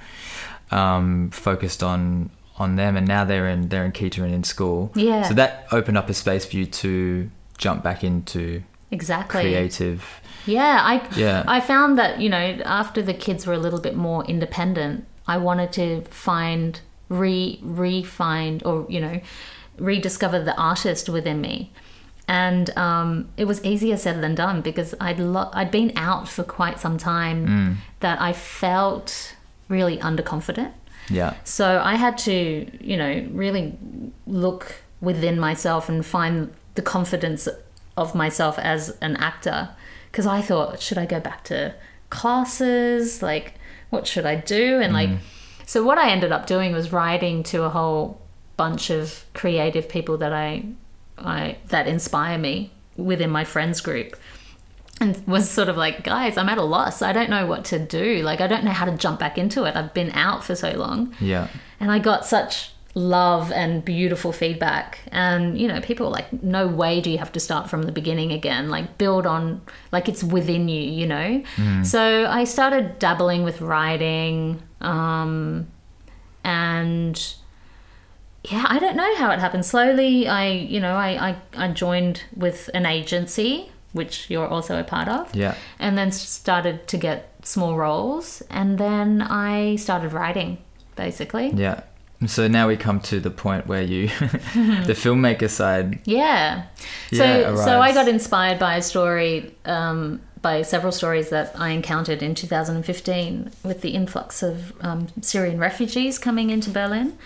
um, 0.71 1.29
focused 1.31 1.83
on 1.83 2.29
on 2.57 2.75
them, 2.75 2.95
and 2.97 3.07
now 3.07 3.23
they're 3.25 3.47
in 3.47 3.69
they're 3.69 3.85
in 3.85 3.91
Keterin 3.91 4.33
in 4.33 4.43
school. 4.43 4.91
Yeah. 4.95 5.23
So 5.23 5.33
that 5.35 5.67
opened 5.71 5.97
up 5.97 6.09
a 6.09 6.13
space 6.13 6.45
for 6.45 6.55
you 6.57 6.65
to 6.65 7.29
jump 7.57 7.83
back 7.83 8.03
into 8.03 8.63
Exactly. 8.91 9.41
creative. 9.41 10.21
Yeah, 10.45 10.79
I 10.83 11.07
Yeah. 11.15 11.43
I 11.47 11.59
found 11.61 11.97
that 11.97 12.19
you 12.19 12.29
know 12.29 12.59
after 12.65 13.01
the 13.01 13.13
kids 13.13 13.45
were 13.47 13.53
a 13.53 13.59
little 13.59 13.79
bit 13.79 13.95
more 13.95 14.23
independent, 14.25 15.05
I 15.27 15.37
wanted 15.37 15.71
to 15.73 16.01
find 16.09 16.79
re 17.09 17.59
re-find 17.61 18.63
or 18.65 18.85
you 18.89 18.99
know 18.99 19.21
rediscover 19.77 20.39
the 20.43 20.55
artist 20.57 21.09
within 21.09 21.41
me, 21.41 21.71
and 22.27 22.75
um, 22.77 23.29
it 23.37 23.45
was 23.45 23.63
easier 23.63 23.97
said 23.97 24.21
than 24.21 24.35
done 24.35 24.61
because 24.61 24.93
I'd 24.99 25.19
lo- 25.19 25.49
I'd 25.53 25.71
been 25.71 25.91
out 25.95 26.27
for 26.27 26.43
quite 26.43 26.79
some 26.79 26.97
time 26.97 27.77
that 28.01 28.21
I 28.21 28.33
felt 28.33 29.35
really 29.71 29.97
underconfident. 29.97 30.73
Yeah. 31.09 31.33
So 31.43 31.81
I 31.83 31.95
had 31.95 32.17
to, 32.19 32.67
you 32.79 32.97
know, 32.97 33.27
really 33.31 33.77
look 34.27 34.75
within 34.99 35.39
myself 35.39 35.89
and 35.89 36.05
find 36.05 36.53
the 36.75 36.81
confidence 36.81 37.47
of 37.97 38.13
myself 38.13 38.59
as 38.59 38.97
an 39.01 39.15
actor. 39.17 39.69
Because 40.11 40.27
I 40.27 40.41
thought, 40.41 40.79
should 40.79 40.97
I 40.97 41.05
go 41.05 41.19
back 41.19 41.43
to 41.45 41.73
classes? 42.09 43.21
Like, 43.23 43.55
what 43.89 44.05
should 44.05 44.25
I 44.25 44.35
do? 44.35 44.79
And 44.79 44.93
like, 44.93 45.09
mm. 45.09 45.19
so 45.65 45.83
what 45.83 45.97
I 45.97 46.11
ended 46.11 46.31
up 46.31 46.45
doing 46.45 46.73
was 46.73 46.91
writing 46.91 47.43
to 47.43 47.63
a 47.63 47.69
whole 47.69 48.21
bunch 48.57 48.89
of 48.89 49.25
creative 49.33 49.89
people 49.89 50.17
that 50.17 50.33
I, 50.33 50.65
I 51.17 51.57
that 51.67 51.87
inspire 51.87 52.37
me 52.37 52.71
within 52.97 53.29
my 53.29 53.43
friends 53.43 53.81
group 53.81 54.15
and 55.01 55.27
was 55.27 55.49
sort 55.49 55.67
of 55.67 55.75
like, 55.75 56.03
guys, 56.03 56.37
I'm 56.37 56.47
at 56.47 56.57
a 56.57 56.63
loss. 56.63 57.01
I 57.01 57.11
don't 57.11 57.29
know 57.29 57.45
what 57.45 57.65
to 57.65 57.79
do. 57.79 58.21
Like, 58.21 58.39
I 58.39 58.47
don't 58.47 58.63
know 58.63 58.71
how 58.71 58.85
to 58.85 58.95
jump 58.95 59.19
back 59.19 59.37
into 59.37 59.65
it. 59.65 59.75
I've 59.75 59.93
been 59.93 60.11
out 60.11 60.43
for 60.43 60.55
so 60.55 60.71
long. 60.71 61.13
Yeah. 61.19 61.47
And 61.79 61.91
I 61.91 61.99
got 61.99 62.25
such 62.25 62.71
love 62.93 63.51
and 63.51 63.83
beautiful 63.83 64.31
feedback. 64.31 64.99
And, 65.11 65.57
you 65.57 65.67
know, 65.67 65.81
people 65.81 66.05
were 66.05 66.11
like, 66.11 66.43
no 66.43 66.67
way 66.67 67.01
do 67.01 67.09
you 67.09 67.17
have 67.17 67.31
to 67.31 67.39
start 67.39 67.69
from 67.69 67.83
the 67.83 67.91
beginning 67.91 68.31
again. 68.31 68.69
Like, 68.69 68.97
build 68.97 69.25
on, 69.25 69.61
like, 69.91 70.07
it's 70.07 70.23
within 70.23 70.67
you, 70.67 70.81
you 70.81 71.07
know? 71.07 71.43
So 71.83 72.27
I 72.27 72.43
started 72.43 72.99
dabbling 72.99 73.43
with 73.43 73.59
writing. 73.61 74.61
Um, 74.81 75.67
and 76.43 77.33
yeah, 78.43 78.65
I 78.67 78.77
don't 78.79 78.95
know 78.95 79.15
how 79.15 79.31
it 79.31 79.39
happened. 79.39 79.65
Slowly, 79.65 80.27
I, 80.27 80.49
you 80.49 80.79
know, 80.79 80.95
I, 80.95 81.29
I, 81.29 81.65
I 81.65 81.67
joined 81.69 82.23
with 82.35 82.69
an 82.73 82.85
agency, 82.85 83.70
which 83.93 84.29
you're 84.29 84.47
also 84.47 84.79
a 84.79 84.83
part 84.83 85.07
of 85.07 85.33
Yeah. 85.35 85.55
and 85.79 85.97
then 85.97 86.11
started 86.11 86.87
to 86.87 86.97
get 86.97 87.29
small 87.43 87.75
roles 87.75 88.41
and 88.49 88.77
then 88.77 89.21
i 89.21 89.75
started 89.77 90.13
writing 90.13 90.57
basically 90.95 91.49
Yeah. 91.51 91.81
So 92.27 92.47
now 92.47 92.67
we 92.67 92.77
come 92.77 92.99
to 92.99 93.19
the 93.19 93.31
point 93.31 93.65
where 93.65 93.81
you, 93.81 94.07
the 94.85 94.93
filmmaker 94.95 95.49
side. 95.49 95.99
yeah 96.05 96.65
so 97.11 97.23
Yeah, 97.25 97.55
so 97.55 97.79
i 97.81 97.91
got 97.93 98.07
inspired 98.07 98.59
by 98.59 98.75
a 98.77 98.81
story 98.83 99.55
um, 99.65 100.21
by 100.41 100.61
several 100.61 100.91
stories 100.91 101.29
that 101.29 101.47
i 101.59 101.69
encountered 101.69 102.21
in 102.21 102.35
2015 102.35 103.49
with 103.63 103.81
the 103.81 103.89
influx 103.89 104.43
of 104.43 104.71
um, 104.81 105.07
syrian 105.21 105.57
refugees 105.59 106.19
coming 106.19 106.49
into 106.51 106.69
berlin 106.69 107.17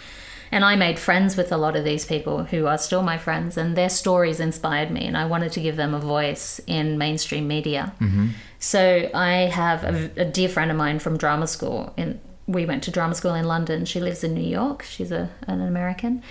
and 0.55 0.65
i 0.65 0.75
made 0.75 0.97
friends 0.97 1.37
with 1.37 1.51
a 1.51 1.57
lot 1.57 1.75
of 1.75 1.83
these 1.83 2.05
people 2.05 2.45
who 2.45 2.65
are 2.65 2.77
still 2.77 3.03
my 3.03 3.17
friends 3.17 3.57
and 3.57 3.75
their 3.75 3.89
stories 3.89 4.39
inspired 4.39 4.89
me 4.89 5.03
and 5.05 5.17
i 5.17 5.25
wanted 5.25 5.51
to 5.51 5.59
give 5.59 5.75
them 5.75 5.93
a 5.93 5.99
voice 5.99 6.59
in 6.65 6.97
mainstream 6.97 7.47
media 7.47 7.93
So 8.65 9.11
I 9.13 9.33
have 9.61 9.83
a, 9.83 10.21
a 10.21 10.25
dear 10.25 10.49
friend 10.49 10.71
of 10.71 10.77
mine 10.77 10.97
from 10.97 11.17
drama 11.17 11.45
school. 11.45 11.93
In 11.97 12.19
we 12.47 12.65
went 12.65 12.81
to 12.83 12.91
drama 12.91 13.13
school 13.13 13.35
in 13.35 13.45
London. 13.45 13.85
She 13.85 13.99
lives 13.99 14.23
in 14.23 14.33
New 14.33 14.49
York. 14.59 14.81
She's 14.83 15.11
a, 15.11 15.29
an 15.47 15.61
American. 15.61 16.23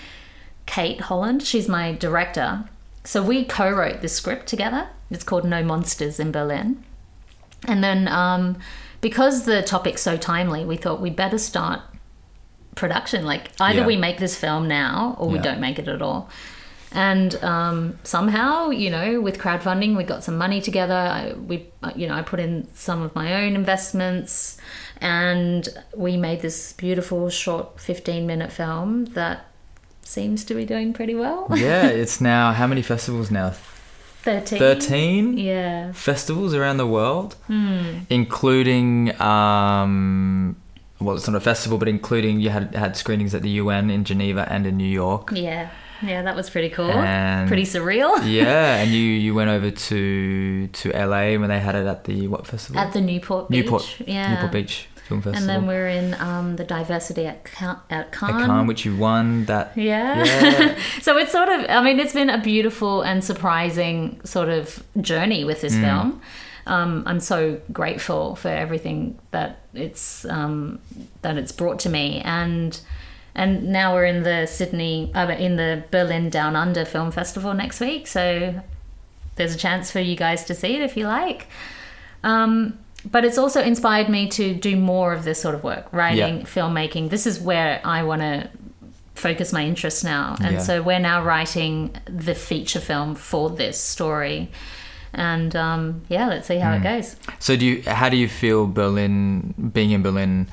Kate 0.66 1.00
Holland. 1.02 1.44
She's 1.44 1.68
my 1.68 1.92
director. 1.92 2.68
So 3.04 3.22
we 3.22 3.44
co-wrote 3.44 4.00
this 4.00 4.14
script 4.14 4.46
together. 4.48 4.88
It's 5.10 5.22
called 5.22 5.44
No 5.44 5.62
Monsters 5.62 6.18
in 6.18 6.32
Berlin. 6.32 6.82
And 7.68 7.84
then 7.84 8.08
um, 8.08 8.58
because 9.00 9.44
the 9.44 9.62
topic's 9.62 10.02
so 10.02 10.16
timely, 10.16 10.64
we 10.64 10.76
thought 10.76 11.00
we'd 11.00 11.16
better 11.16 11.38
start 11.38 11.82
production. 12.74 13.24
Like 13.24 13.50
either 13.60 13.80
Yeah. 13.80 13.86
we 13.86 13.96
make 13.96 14.18
this 14.18 14.36
film 14.36 14.68
now 14.68 15.16
or 15.18 15.28
we 15.28 15.36
Yeah. 15.36 15.42
don't 15.42 15.60
make 15.60 15.78
it 15.78 15.88
at 15.88 16.02
all. 16.02 16.28
And 16.96 17.34
um, 17.42 17.98
somehow, 18.04 18.70
you 18.70 18.88
know, 18.88 19.20
with 19.20 19.38
crowdfunding, 19.38 19.96
we 19.96 20.04
got 20.04 20.22
some 20.22 20.38
money 20.38 20.60
together. 20.60 20.94
I, 20.94 21.32
we, 21.32 21.66
uh, 21.82 21.90
you 21.96 22.06
know, 22.06 22.14
I 22.14 22.22
put 22.22 22.38
in 22.38 22.68
some 22.74 23.02
of 23.02 23.12
my 23.16 23.34
own 23.44 23.56
investments, 23.56 24.58
and 25.00 25.68
we 25.96 26.16
made 26.16 26.40
this 26.40 26.72
beautiful 26.74 27.28
short 27.30 27.80
fifteen-minute 27.80 28.52
film 28.52 29.06
that 29.06 29.46
seems 30.02 30.44
to 30.44 30.54
be 30.54 30.64
doing 30.64 30.92
pretty 30.92 31.16
well. 31.16 31.48
Yeah. 31.56 31.88
It's 32.02 32.20
now, 32.20 32.52
how 32.52 32.68
many 32.68 32.82
festivals 32.82 33.28
now? 33.28 33.54
Thirteen. 34.22 34.58
13 34.60 35.36
Yeah. 35.36 35.90
festivals 35.92 36.54
around 36.54 36.76
the 36.76 36.86
world, 36.86 37.34
Hmm. 37.48 38.04
including, 38.08 39.20
um, 39.20 40.56
well, 41.04 41.16
it's 41.16 41.28
not 41.28 41.36
a 41.36 41.40
festival, 41.40 41.78
but 41.78 41.88
including 41.88 42.40
you 42.40 42.50
had 42.50 42.74
had 42.74 42.96
screenings 42.96 43.34
at 43.34 43.42
the 43.42 43.50
UN 43.62 43.90
in 43.90 44.04
Geneva 44.04 44.46
and 44.50 44.66
in 44.66 44.76
New 44.76 44.84
York. 45.04 45.30
Yeah. 45.34 45.70
Yeah, 46.02 46.22
that 46.22 46.34
was 46.36 46.50
pretty 46.50 46.68
cool. 46.70 46.90
And- 46.90 47.46
pretty 47.48 47.62
surreal. 47.62 48.12
yeah, 48.40 48.76
and 48.76 48.90
you 48.90 49.00
you 49.00 49.34
went 49.34 49.48
over 49.50 49.70
to 49.70 50.66
to 50.66 50.90
LA 50.90 51.38
when 51.38 51.48
they 51.48 51.60
had 51.60 51.74
it 51.74 51.86
at 51.86 52.04
the 52.04 52.26
what 52.28 52.46
festival? 52.46 52.80
At 52.80 52.92
the 52.92 53.00
Newport 53.00 53.48
Beach. 53.48 53.64
Newport 53.64 53.96
Yeah. 54.06 54.34
Newport 54.34 54.52
Beach 54.52 54.88
Film 55.08 55.22
Festival. 55.22 55.38
And 55.38 55.48
then 55.48 55.66
we're 55.66 55.88
in 55.88 56.14
um, 56.14 56.56
the 56.56 56.64
diversity 56.64 57.26
at, 57.26 57.44
Ca- 57.44 57.80
at 57.90 58.06
at 58.06 58.12
Cannes. 58.12 58.46
Cannes, 58.46 58.66
which 58.66 58.84
you 58.84 58.96
won. 58.96 59.44
That 59.46 59.72
Yeah. 59.76 60.24
Yeah. 60.24 60.78
so 61.02 61.16
it's 61.18 61.30
sort 61.32 61.48
of, 61.48 61.64
I 61.68 61.82
mean, 61.82 61.98
it's 62.00 62.14
been 62.14 62.30
a 62.30 62.38
beautiful 62.40 63.02
and 63.02 63.22
surprising 63.22 64.20
sort 64.24 64.48
of 64.48 64.82
journey 65.00 65.44
with 65.44 65.58
Mm. 65.58 65.60
this 65.60 65.74
film. 65.76 66.20
Um, 66.66 67.02
I'm 67.06 67.20
so 67.20 67.60
grateful 67.72 68.36
for 68.36 68.48
everything 68.48 69.18
that 69.32 69.60
it's 69.74 70.24
um, 70.24 70.78
that 71.22 71.36
it's 71.36 71.52
brought 71.52 71.78
to 71.80 71.88
me, 71.88 72.20
and 72.24 72.80
and 73.34 73.68
now 73.70 73.94
we're 73.94 74.06
in 74.06 74.22
the 74.22 74.46
Sydney, 74.46 75.10
uh, 75.14 75.28
in 75.32 75.56
the 75.56 75.84
Berlin 75.90 76.30
Down 76.30 76.54
Under 76.56 76.84
Film 76.84 77.10
Festival 77.10 77.52
next 77.52 77.80
week. 77.80 78.06
So 78.06 78.62
there's 79.36 79.54
a 79.54 79.58
chance 79.58 79.90
for 79.90 79.98
you 80.00 80.16
guys 80.16 80.44
to 80.44 80.54
see 80.54 80.76
it 80.76 80.82
if 80.82 80.96
you 80.96 81.06
like. 81.06 81.48
Um, 82.22 82.78
but 83.10 83.24
it's 83.24 83.36
also 83.36 83.60
inspired 83.60 84.08
me 84.08 84.28
to 84.28 84.54
do 84.54 84.76
more 84.76 85.12
of 85.12 85.24
this 85.24 85.40
sort 85.40 85.54
of 85.54 85.62
work, 85.64 85.86
writing, 85.92 86.38
Yeah. 86.38 86.44
filmmaking. 86.44 87.10
This 87.10 87.26
is 87.26 87.38
where 87.40 87.80
I 87.84 88.02
want 88.04 88.22
to 88.22 88.48
focus 89.14 89.52
my 89.52 89.64
interests 89.64 90.02
now. 90.04 90.36
And 90.40 90.54
Yeah. 90.54 90.60
so 90.60 90.80
we're 90.82 90.98
now 91.00 91.22
writing 91.22 91.90
the 92.06 92.34
feature 92.34 92.80
film 92.80 93.14
for 93.14 93.50
this 93.50 93.78
story. 93.78 94.50
And 95.16 95.54
um, 95.56 96.02
yeah, 96.08 96.26
let's 96.28 96.46
see 96.48 96.58
how 96.58 96.76
Hmm. 96.76 96.80
it 96.80 96.82
goes. 96.82 97.16
So 97.38 97.56
do 97.56 97.64
you? 97.66 97.82
How 97.86 98.08
do 98.08 98.16
you 98.16 98.28
feel 98.28 98.66
Berlin 98.66 99.54
being 99.72 99.90
in 99.92 100.02
Berlin 100.02 100.48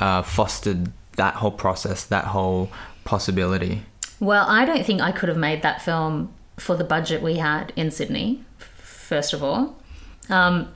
uh, 0.00 0.22
fostered 0.22 0.92
that 1.16 1.34
whole 1.34 1.50
process, 1.52 2.04
that 2.04 2.24
whole 2.26 2.70
possibility? 3.04 3.82
Well, 4.20 4.46
I 4.48 4.64
don't 4.64 4.84
think 4.84 5.00
I 5.00 5.12
could 5.12 5.28
have 5.28 5.38
made 5.38 5.62
that 5.62 5.82
film 5.82 6.32
for 6.56 6.76
the 6.76 6.84
budget 6.84 7.22
we 7.22 7.36
had 7.36 7.72
in 7.76 7.90
Sydney, 7.90 8.44
first 8.58 9.32
of 9.32 9.42
all. 9.42 9.76
Um, 10.28 10.68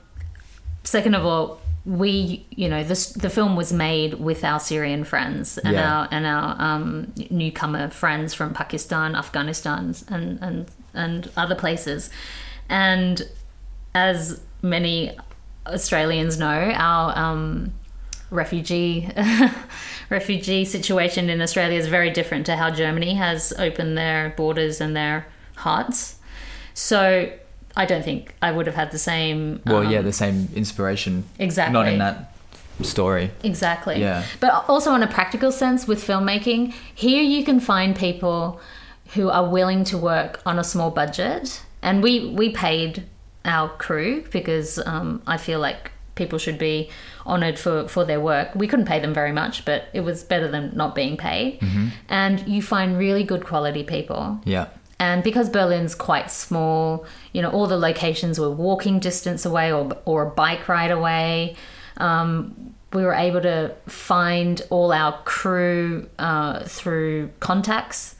second 0.83 1.13
of 1.15 1.25
all, 1.25 1.61
we, 1.85 2.45
you 2.49 2.67
know, 2.67 2.83
this, 2.83 3.11
the 3.11 3.29
film 3.29 3.55
was 3.55 3.71
made 3.71 4.15
with 4.15 4.43
our 4.43 4.59
Syrian 4.59 5.03
friends 5.03 5.59
and 5.59 5.73
Yeah. 5.75 5.91
our 5.99 6.07
and 6.11 6.25
our 6.25 6.55
um, 6.59 7.13
newcomer 7.29 7.89
friends 7.89 8.33
from 8.33 8.53
Pakistan, 8.53 9.15
Afghanistan, 9.15 9.93
and 10.09 10.39
and 10.41 10.65
and 10.95 11.29
other 11.37 11.55
places. 11.55 12.09
And 12.69 13.21
as 13.93 14.41
many 14.61 15.17
Australians 15.67 16.37
know, 16.37 16.71
our 16.75 17.17
um, 17.17 17.73
refugee 18.29 19.09
refugee 20.09 20.65
situation 20.65 21.29
in 21.29 21.41
Australia 21.41 21.77
is 21.77 21.87
very 21.87 22.11
different 22.11 22.45
to 22.45 22.55
how 22.55 22.69
Germany 22.69 23.15
has 23.15 23.53
opened 23.57 23.97
their 23.97 24.33
borders 24.37 24.81
and 24.81 24.95
their 24.95 25.27
hearts. 25.55 26.17
So 26.73 27.31
I 27.75 27.85
don't 27.85 28.03
think 28.03 28.33
I 28.41 28.51
would 28.51 28.67
have 28.67 28.75
had 28.75 28.91
the 28.91 28.99
same. 28.99 29.61
Well, 29.65 29.77
um, 29.77 29.91
yeah, 29.91 30.01
the 30.01 30.13
same 30.13 30.49
inspiration. 30.55 31.25
exactly. 31.39 31.73
Not 31.73 31.87
in 31.87 31.99
that 31.99 32.35
story. 32.81 33.31
Exactly. 33.43 33.99
Yeah. 33.99 34.25
But 34.39 34.65
also 34.67 34.91
on 34.91 35.03
a 35.03 35.07
practical 35.07 35.51
sense 35.51 35.87
with 35.87 36.05
filmmaking, 36.05 36.73
here 36.93 37.23
you 37.23 37.43
can 37.43 37.59
find 37.59 37.95
people 37.95 38.59
who 39.13 39.29
are 39.29 39.47
willing 39.47 39.83
to 39.85 39.97
work 39.97 40.41
on 40.45 40.59
a 40.59 40.63
small 40.63 40.91
budget, 40.91 41.61
and 41.85 42.03
we 42.03 42.31
we 42.31 42.49
paid 42.49 43.03
our 43.45 43.69
crew 43.69 44.25
because 44.31 44.79
um, 44.85 45.21
I 45.25 45.37
feel 45.37 45.59
like 45.59 45.91
people 46.15 46.39
should 46.39 46.57
be 46.57 46.89
honored 47.25 47.57
for 47.59 47.87
for 47.87 48.03
their 48.03 48.19
work. 48.19 48.53
We 48.55 48.67
couldn't 48.67 48.87
pay 48.87 48.99
them 48.99 49.13
very 49.13 49.31
much, 49.31 49.63
but 49.63 49.87
it 49.93 50.01
was 50.01 50.23
better 50.23 50.49
than 50.49 50.75
not 50.75 50.95
being 50.95 51.15
paid. 51.15 51.59
And 52.09 52.45
you 52.47 52.61
find 52.61 52.97
really 52.97 53.23
good 53.23 53.45
quality 53.45 53.83
people. 53.83 54.39
Yeah. 54.45 54.67
And 54.97 55.23
because 55.23 55.49
Berlin's 55.49 55.93
quite 55.93 56.31
small, 56.31 57.05
you 57.33 57.41
know, 57.41 57.51
all 57.51 57.67
the 57.67 57.77
locations 57.77 58.39
were 58.39 58.49
walking 58.49 58.99
distance 58.99 59.45
away 59.45 59.71
or, 59.71 59.91
or 60.05 60.23
a 60.23 60.29
bike 60.29 60.67
ride 60.67 60.91
away. 60.91 61.55
Um, 61.97 62.73
we 62.93 63.03
were 63.03 63.13
able 63.13 63.41
to 63.41 63.75
find 63.87 64.61
all 64.69 64.93
our 64.93 65.21
crew 65.23 66.09
uh, 66.17 66.63
through 66.63 67.29
contacts. 67.41 68.15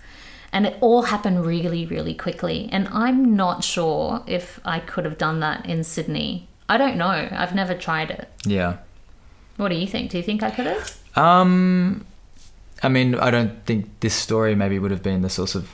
And 0.55 0.65
it 0.65 0.77
all 0.79 1.01
happened 1.03 1.45
really, 1.45 1.85
really 1.85 2.13
quickly. 2.15 2.69
And 2.71 2.87
I'm 2.87 3.35
not 3.35 3.61
sure 3.63 4.23
if 4.25 4.59
I 4.63 4.79
could 4.79 5.03
have 5.03 5.17
done 5.17 5.41
that 5.41 5.65
in 5.65 5.83
Sydney. 5.83 6.47
I 6.69 6.77
don't 6.77 6.95
know. 6.97 7.27
I've 7.41 7.53
never 7.53 7.73
tried 7.75 8.09
it. 8.09 8.29
Yeah. 8.45 8.77
What 9.57 9.67
do 9.69 9.75
you 9.75 9.85
think? 9.85 10.11
Do 10.11 10.17
you 10.17 10.23
think 10.23 10.41
I 10.43 10.51
could 10.51 10.65
have? 10.65 10.97
Um, 11.17 12.05
I 12.81 12.87
mean, 12.89 13.15
I 13.15 13.31
don't 13.31 13.65
think 13.65 13.89
this 13.99 14.13
story 14.13 14.55
maybe 14.55 14.79
would 14.79 14.91
have 14.91 15.03
been 15.03 15.21
the 15.23 15.29
source 15.29 15.55
of 15.55 15.69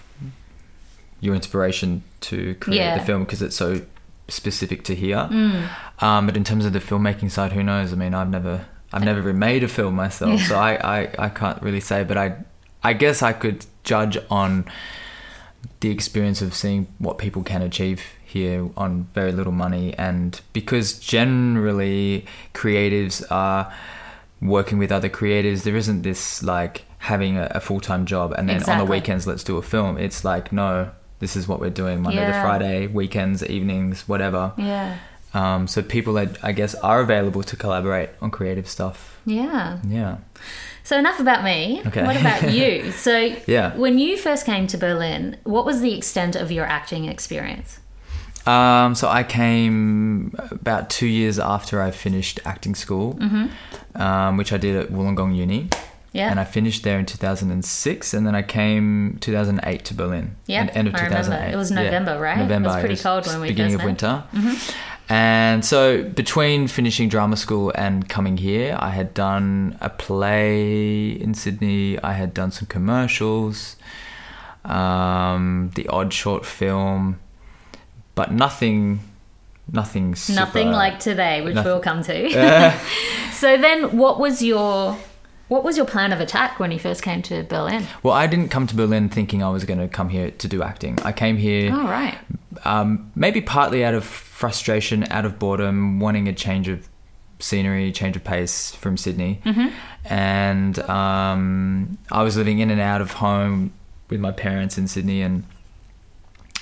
your 1.19 1.35
inspiration 1.35 2.03
to 2.21 2.55
create 2.55 2.77
Yeah. 2.77 2.97
the 2.97 3.05
film 3.05 3.23
because 3.23 3.41
it's 3.43 3.55
so 3.55 3.81
specific 4.29 4.83
to 4.85 4.95
here. 4.95 5.29
Um, 5.99 6.25
but 6.25 6.35
in 6.35 6.43
terms 6.43 6.65
of 6.65 6.73
the 6.73 6.79
filmmaking 6.79 7.29
side, 7.29 7.51
who 7.51 7.61
knows? 7.63 7.93
I 7.93 7.95
mean, 7.95 8.13
I've 8.15 8.29
never, 8.29 8.65
I've 8.91 9.03
never 9.03 9.31
made 9.33 9.63
a 9.63 9.67
film 9.67 9.93
myself, 9.95 10.41
so 10.49 10.55
I, 10.57 10.71
I, 11.01 11.09
I 11.19 11.29
can't 11.29 11.61
really 11.61 11.79
say. 11.81 12.03
But 12.03 12.17
I, 12.17 12.35
I 12.83 12.93
guess 12.93 13.21
I 13.21 13.33
could 13.33 13.65
judge 13.83 14.17
on 14.29 14.65
the 15.79 15.89
experience 15.89 16.41
of 16.41 16.53
seeing 16.53 16.87
what 16.99 17.17
people 17.17 17.43
can 17.43 17.61
achieve 17.61 18.03
here 18.23 18.69
on 18.77 19.07
very 19.13 19.31
little 19.31 19.51
money. 19.51 19.93
And 19.97 20.39
because 20.53 20.97
generally 20.99 22.25
creatives 22.53 23.23
are 23.29 23.71
working 24.41 24.79
with 24.79 24.91
other 24.91 25.09
creatives 25.09 25.63
there 25.63 25.75
isn't 25.75 26.01
this 26.01 26.41
like 26.41 26.83
having 26.97 27.37
a, 27.37 27.51
a 27.51 27.59
full-time 27.59 28.07
job 28.07 28.33
and 28.33 28.49
then 28.49 28.63
on 28.63 28.79
the 28.79 28.85
weekends 28.85 29.27
let's 29.27 29.43
do 29.43 29.57
a 29.57 29.61
film. 29.61 29.97
It's 29.97 30.23
like 30.23 30.51
no 30.51 30.91
this 31.19 31.35
is 31.35 31.47
what 31.47 31.59
we're 31.59 31.69
doing 31.69 32.01
monday 32.01 32.25
to 32.25 32.31
friday 32.41 32.87
weekends 32.87 33.45
evenings 33.45 34.07
whatever. 34.07 34.53
Yeah. 34.57 34.97
um, 35.35 35.67
so 35.67 35.83
people 35.83 36.13
that 36.13 36.43
i 36.43 36.51
guess 36.51 36.73
are 36.75 37.01
available 37.01 37.43
to 37.43 37.55
collaborate 37.55 38.09
on 38.19 38.31
creative 38.31 38.67
stuff. 38.67 39.19
Yeah. 39.25 39.79
yeah 39.87 40.17
So 40.83 40.97
enough 40.97 41.19
about 41.19 41.43
me. 41.43 41.81
Okay. 41.87 42.03
What 42.03 42.17
about 42.19 42.51
you? 42.51 42.91
So 43.07 43.35
Yeah. 43.47 43.75
when 43.75 43.97
you 43.99 44.17
first 44.17 44.45
came 44.45 44.67
to 44.67 44.77
Berlin, 44.77 45.37
what 45.43 45.65
was 45.65 45.81
the 45.81 45.93
extent 45.95 46.35
of 46.35 46.51
your 46.51 46.65
acting 46.65 47.05
experience? 47.05 47.79
Um, 48.47 48.95
so 48.95 49.07
I 49.07 49.23
came 49.23 50.33
about 50.49 50.89
two 50.89 51.05
years 51.05 51.37
after 51.37 51.81
I 51.81 51.91
finished 51.91 52.39
acting 52.45 52.73
school, 52.75 53.19
um, 53.95 54.37
which 54.37 54.51
I 54.51 54.57
did 54.57 54.75
at 54.75 54.89
Wollongong 54.89 55.35
Uni. 55.35 55.63
Mm-hmm. 55.65 55.87
Yeah. 56.13 56.29
And 56.29 56.39
I 56.41 56.43
finished 56.43 56.83
there 56.83 56.99
in 56.99 57.05
2006, 57.05 58.13
and 58.13 58.27
then 58.27 58.35
I 58.35 58.41
came 58.41 59.17
2008 59.21 59.85
to 59.85 59.93
Berlin. 59.93 60.35
Yeah, 60.45 60.69
end, 60.73 60.87
of 60.89 60.95
I 60.95 61.03
remember. 61.05 61.17
2008. 61.23 61.53
It 61.53 61.55
was 61.55 61.71
Yeah, 61.71 61.83
November, 61.83 62.19
right? 62.19 62.37
It 62.37 62.41
was 62.41 62.49
November. 62.49 62.79
pretty 62.81 62.97
cold 63.01 63.27
when 63.27 63.39
we 63.41 63.47
beginning 63.47 63.77
first 63.77 63.83
of 63.85 63.85
met. 63.85 63.97
Mm-hmm. 64.33 64.71
And 65.11 65.65
so 65.65 66.03
between 66.03 66.69
finishing 66.69 67.09
drama 67.09 67.35
school 67.35 67.73
and 67.75 68.07
coming 68.07 68.37
here, 68.37 68.77
I 68.79 68.91
had 68.91 69.13
done 69.13 69.77
a 69.81 69.89
play 69.89 71.11
in 71.11 71.33
Sydney. 71.33 71.99
I 72.01 72.13
had 72.13 72.33
done 72.33 72.51
some 72.51 72.65
commercials, 72.67 73.75
um, 74.63 75.71
the 75.75 75.85
odd 75.89 76.13
short 76.13 76.45
film, 76.45 77.19
but 78.15 78.31
nothing, 78.31 79.01
nothing. 79.69 80.15
Super, 80.15 80.39
Nothing 80.39 80.71
like 80.71 80.99
today, 80.99 81.41
which 81.41 81.55
Nothing. 81.55 81.71
we'll 81.73 81.81
come 81.81 82.03
to. 82.03 82.39
Uh, 82.39 82.79
so 83.33 83.57
then 83.57 83.97
what 83.97 84.17
was 84.17 84.41
your 84.41 84.97
what 85.51 85.65
was 85.65 85.75
your 85.75 85.85
plan 85.85 86.13
of 86.13 86.21
attack 86.21 86.61
when 86.61 86.71
you 86.71 86.79
first 86.79 87.03
came 87.03 87.21
to 87.23 87.43
Berlin? 87.43 87.85
well, 88.03 88.13
I 88.13 88.25
didn't 88.25 88.47
come 88.47 88.67
to 88.67 88.75
Berlin 88.75 89.09
thinking 89.09 89.43
I 89.43 89.49
was 89.49 89.65
going 89.65 89.81
to 89.81 89.89
come 89.89 90.07
here 90.07 90.31
to 90.31 90.47
do 90.47 90.63
acting. 90.63 90.97
I 91.03 91.11
came 91.11 91.35
here. 91.35 91.71
Oh 91.73 91.83
right. 91.89 92.17
um, 92.63 93.11
maybe 93.15 93.41
partly 93.41 93.83
out 93.83 93.93
of 93.93 94.05
frustration, 94.05 95.03
out 95.11 95.25
of 95.25 95.39
boredom, 95.39 95.99
wanting 95.99 96.29
a 96.29 96.33
change 96.33 96.69
of 96.69 96.87
scenery, 97.39 97.91
change 97.91 98.15
of 98.15 98.23
pace 98.23 98.73
from 98.75 98.95
Sydney. 98.95 99.41
And 100.05 100.79
um, 100.89 101.97
I 102.09 102.23
was 102.23 102.37
living 102.37 102.59
in 102.59 102.71
and 102.71 102.79
out 102.79 103.01
of 103.01 103.11
home 103.11 103.73
with 104.09 104.21
my 104.21 104.31
parents 104.31 104.77
in 104.77 104.87
Sydney, 104.87 105.21
and 105.21 105.43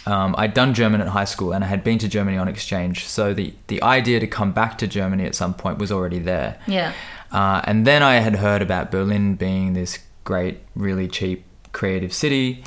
um, 0.08 0.34
I'd 0.36 0.56
done 0.56 0.74
German 0.74 1.00
at 1.02 1.10
high 1.10 1.26
school, 1.26 1.54
and 1.54 1.64
I 1.64 1.68
had 1.68 1.84
been 1.84 2.00
to 2.00 2.08
Germany 2.08 2.38
on 2.38 2.48
exchange. 2.48 3.06
So 3.06 3.36
the 3.36 3.54
the 3.68 3.84
idea 3.84 4.20
to 4.20 4.28
come 4.28 4.52
back 4.52 4.80
to 4.80 4.88
Germany 4.88 5.26
at 5.26 5.36
some 5.36 5.54
point 5.54 5.78
was 5.78 5.92
already 5.92 6.18
there. 6.18 6.60
Yeah. 6.66 6.94
Uh, 7.32 7.62
and 7.66 7.86
then 7.86 8.02
I 8.04 8.16
had 8.16 8.36
heard 8.38 8.62
about 8.62 8.92
Berlin 8.92 9.36
being 9.36 9.74
this 9.74 10.00
great, 10.24 10.60
really 10.76 11.08
cheap, 11.08 11.44
creative 11.72 12.14
city. 12.14 12.64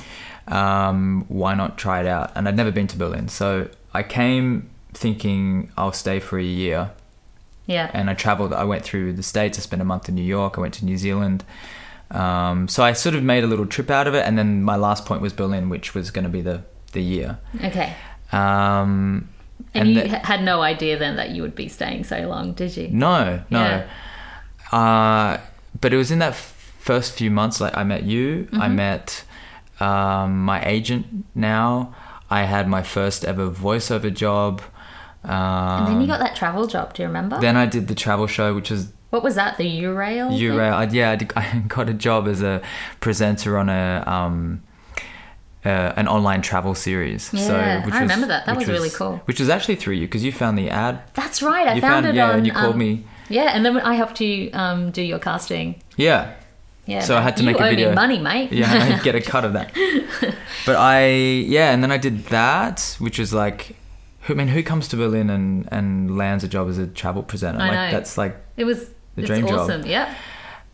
Um, 0.49 1.25
why 1.29 1.55
not 1.55 1.79
try 1.79 2.01
it 2.01 2.07
out? 2.07 2.33
And 2.35 2.49
I'd 2.49 2.57
never 2.57 2.71
been 2.71 2.87
to 2.89 2.97
Berlin. 2.97 3.29
So 3.29 3.69
I 3.95 4.03
came 4.03 4.71
thinking 4.95 5.71
I'll 5.77 5.93
stay 5.93 6.21
for 6.21 6.39
a 6.39 6.45
year. 6.45 6.91
Yeah. 7.67 7.91
And 7.95 8.11
I 8.11 8.15
traveled, 8.15 8.53
I 8.53 8.65
went 8.65 8.85
through 8.85 9.13
the 9.15 9.23
States. 9.23 9.59
I 9.59 9.63
spent 9.63 9.81
a 9.83 9.85
month 9.85 10.09
in 10.09 10.15
New 10.17 10.23
York. 10.25 10.59
I 10.59 10.61
went 10.61 10.75
to 10.75 10.85
New 10.85 10.99
Zealand. 10.99 11.45
Um, 12.11 12.69
so 12.69 12.83
I 12.83 12.93
sort 12.93 13.15
of 13.15 13.23
made 13.23 13.45
a 13.45 13.47
little 13.47 13.67
trip 13.67 13.89
out 13.91 14.07
of 14.07 14.15
it. 14.15 14.27
And 14.27 14.37
then 14.37 14.63
my 14.63 14.77
last 14.77 15.07
point 15.07 15.23
was 15.23 15.33
Berlin, 15.33 15.69
which 15.69 15.95
was 15.95 16.11
going 16.11 16.25
to 16.25 16.29
be 16.31 16.41
the, 16.43 16.63
the 16.93 17.03
year. 17.03 17.39
Okay. 17.65 17.95
Um, 18.33 19.29
And, 19.75 19.89
you 19.89 20.03
the- 20.03 20.09
ha- 20.09 20.21
had 20.25 20.43
no 20.43 20.61
idea 20.63 20.99
then 20.99 21.17
that 21.17 21.31
you 21.31 21.43
would 21.43 21.55
be 21.55 21.69
staying 21.69 22.05
so 22.05 22.19
long, 22.29 22.53
did 22.53 22.77
you? 22.77 22.89
No, 22.89 23.43
no. 23.51 23.61
Yeah. 23.61 23.89
Uh, 24.73 25.39
but 25.81 25.93
it 25.93 25.97
was 25.97 26.11
in 26.11 26.19
that 26.21 26.31
f- 26.33 26.75
first 26.79 27.13
few 27.13 27.31
months, 27.31 27.61
like 27.61 27.77
I 27.77 27.85
met 27.85 28.03
you, 28.05 28.49
I 28.53 28.57
Mm-hmm. 28.67 28.77
met 28.77 29.25
um, 29.81 30.43
my 30.45 30.65
agent 30.65 31.25
now. 31.35 31.95
I 32.31 32.45
had 32.45 32.67
my 32.69 32.83
first 32.83 33.25
ever 33.25 33.51
voiceover 33.51 34.13
job. 34.13 34.63
Um, 35.25 35.31
And 35.31 35.87
then 35.89 36.01
you 36.01 36.07
got 36.07 36.19
that 36.21 36.35
travel 36.35 36.67
job, 36.67 36.95
do 36.95 37.03
you 37.03 37.09
remember? 37.09 37.39
then 37.41 37.57
I 37.57 37.67
did 37.67 37.89
the 37.89 37.95
travel 37.95 38.27
show, 38.27 38.55
which 38.55 38.71
was 38.71 38.93
what 39.11 39.23
was 39.23 39.35
that? 39.35 39.59
The 39.59 39.65
Eurail? 39.83 40.31
Eurail. 40.41 40.73
I, 40.73 40.85
yeah, 40.85 41.11
I, 41.11 41.17
did, 41.17 41.33
I 41.37 41.63
got 41.69 41.91
a 41.91 41.93
job 41.95 42.27
as 42.27 42.41
a 42.43 42.63
presenter 43.01 43.59
on 43.59 43.69
a 43.69 44.03
um, 44.07 44.63
uh, 45.67 45.93
an 45.97 46.09
online 46.09 46.41
travel 46.41 46.75
series. 46.75 47.25
so, 47.25 47.37
Yeah, 47.37 47.85
which 47.85 47.95
I 47.95 48.01
remember 48.01 48.27
that. 48.29 48.47
That 48.47 48.57
which 48.57 48.67
was 48.67 48.79
really 48.79 48.91
cool. 48.91 49.21
Which 49.27 49.39
was 49.39 49.49
actually 49.51 49.77
through 49.77 49.95
you 49.97 50.07
because 50.07 50.25
you 50.25 50.33
found 50.33 50.57
the 50.59 50.71
ad. 50.71 51.03
That's 51.15 51.43
right. 51.43 51.69
I 51.69 51.75
you 51.75 51.81
found, 51.83 52.07
it 52.07 52.15
yeah, 52.15 52.31
on 52.31 52.39
and 52.39 52.47
you 52.47 52.53
called 52.53 52.73
um, 52.73 52.79
me. 52.79 53.05
Yeah, 53.29 53.51
and 53.55 53.65
then 53.65 53.79
I 53.81 53.95
helped 53.95 54.21
you 54.21 54.51
um, 54.53 54.91
do 54.91 55.03
your 55.03 55.19
casting. 55.19 55.81
Yeah, 55.97 56.35
Yeah. 56.87 57.01
So 57.01 57.17
I 57.17 57.21
had 57.23 57.37
to 57.39 57.43
make 57.45 57.59
a 57.59 57.63
video. 57.71 57.95
money, 57.95 58.19
mate. 58.19 58.53
yeah, 58.53 58.99
I 58.99 59.03
get 59.05 59.15
a 59.15 59.21
cut 59.21 59.45
of 59.45 59.53
that. 59.55 59.73
But 60.67 60.77
I, 60.77 61.07
yeah, 61.09 61.73
and 61.73 61.83
then 61.83 61.91
I 61.93 61.97
did 61.99 62.27
that, 62.27 62.97
which 62.99 63.19
was 63.19 63.33
like, 63.33 63.77
who, 64.23 64.35
I 64.35 64.37
mean, 64.37 64.49
who 64.49 64.63
comes 64.63 64.89
to 64.89 64.97
Berlin 64.97 65.31
and, 65.31 65.69
and 65.73 66.17
lands 66.17 66.45
a 66.45 66.49
job 66.49 66.69
as 66.69 66.79
a 66.79 66.87
travel 66.87 67.23
presenter? 67.23 67.61
I 67.61 67.69
like, 67.69 67.73
know. 67.73 67.91
that's 67.99 68.17
like, 68.19 68.37
It 68.57 68.65
was 68.65 68.89
The 69.17 69.23
it's 69.23 69.27
dream 69.29 69.47
job. 69.47 69.85
Yeah. 69.87 70.15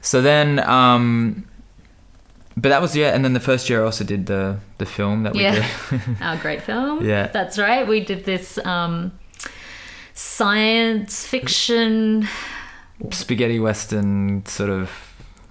so 0.00 0.20
then, 0.22 0.58
um, 0.60 1.46
but 2.56 2.70
that 2.70 2.82
was, 2.82 2.96
yeah, 2.96 3.14
and 3.14 3.24
then 3.24 3.32
the 3.34 3.40
first 3.40 3.70
year 3.70 3.82
I 3.82 3.84
also 3.84 4.04
did 4.04 4.26
the, 4.26 4.58
the 4.78 4.86
film 4.86 5.22
that 5.22 5.32
we 5.34 5.42
Yeah. 5.42 5.66
did. 5.90 6.00
Our 6.20 6.36
great 6.36 6.62
film. 6.62 7.04
Yeah. 7.08 7.28
That's 7.28 7.58
right. 7.58 7.86
We 7.86 8.00
did 8.00 8.24
this 8.24 8.58
um, 8.66 9.12
science 10.18 11.24
fiction. 11.24 12.26
Spaghetti 13.10 13.60
Western 13.60 14.44
sort 14.46 14.70
of, 14.70 14.90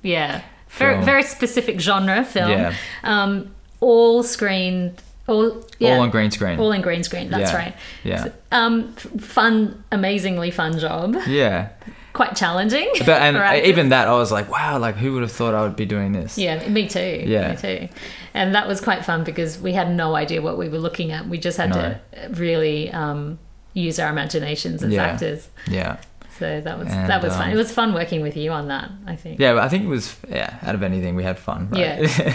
Yeah. 0.03 0.41
Very, 0.69 0.93
Film. 0.95 1.05
very 1.05 1.23
specific 1.23 1.79
genre 1.79 2.23
film. 2.25 2.51
Yeah. 2.51 2.73
Um, 3.03 3.55
all 3.79 4.21
screened. 4.23 5.01
All, 5.27 5.65
yeah, 5.79 5.95
all 5.95 6.01
on 6.01 6.09
green 6.09 6.29
screen. 6.31 6.59
all 6.59 6.71
in 6.71 6.81
green 6.81 7.03
screen. 7.03 7.29
That's 7.29 7.51
Yeah. 7.51 7.57
right. 7.57 7.75
yeah. 8.03 8.23
So, 8.25 8.31
um, 8.51 8.93
f- 8.97 9.21
fun, 9.21 9.83
amazingly 9.91 10.51
fun 10.51 10.77
job. 10.79 11.15
yeah. 11.27 11.69
Quite 12.13 12.35
challenging. 12.35 12.89
But, 13.05 13.21
and 13.21 13.65
even 13.65 13.89
that, 13.89 14.07
I 14.07 14.13
was 14.13 14.31
like, 14.31 14.51
wow, 14.51 14.77
like, 14.79 14.95
who 14.95 15.13
would 15.13 15.21
have 15.21 15.31
thought 15.31 15.53
I 15.55 15.63
would 15.63 15.75
be 15.75 15.85
doing 15.85 16.11
this? 16.11 16.37
Yeah, 16.37 16.67
me 16.67 16.87
too. 16.87 17.23
Yeah. 17.25 17.51
Me 17.51 17.55
too. 17.57 17.89
And 18.33 18.53
that 18.55 18.67
was 18.67 18.79
quite 18.81 19.03
fun 19.05 19.23
because 19.23 19.57
we 19.59 19.71
had 19.73 19.89
no 19.91 20.15
idea 20.15 20.41
what 20.41 20.57
we 20.57 20.67
were 20.69 20.79
looking 20.79 21.11
at. 21.11 21.27
We 21.27 21.37
just 21.39 21.57
had 21.57 21.73
to 21.73 21.99
really 22.31 22.91
um, 22.91 23.39
use 23.77 23.99
our 23.99 24.09
imaginations 24.09 24.83
as 24.83 24.91
Yeah. 24.91 25.03
actors. 25.05 25.49
Yeah. 25.69 25.97
So 26.39 26.61
that 26.61 26.77
was 26.77 26.87
And, 26.87 27.09
that 27.09 27.23
was 27.23 27.33
fun. 27.33 27.47
um, 27.47 27.51
It 27.51 27.55
was 27.55 27.71
fun 27.71 27.93
working 27.93 28.21
with 28.21 28.37
you 28.37 28.51
on 28.51 28.67
that. 28.67 28.91
I 29.07 29.15
think. 29.15 29.39
Yeah, 29.39 29.59
I 29.59 29.69
think 29.69 29.83
it 29.85 29.87
was 29.87 30.15
yeah. 30.29 30.55
Out 30.63 30.75
of 30.75 30.83
anything, 30.83 31.15
we 31.15 31.23
had 31.23 31.37
fun. 31.39 31.69
Right? 31.71 32.01
Yeah. 32.19 32.33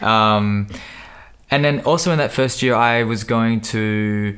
um, 0.36 0.66
and 1.50 1.64
then 1.64 1.80
also 1.80 2.10
in 2.12 2.18
that 2.18 2.32
first 2.32 2.62
year, 2.62 2.74
I 2.74 3.04
was 3.04 3.22
going 3.24 3.60
to, 3.72 4.36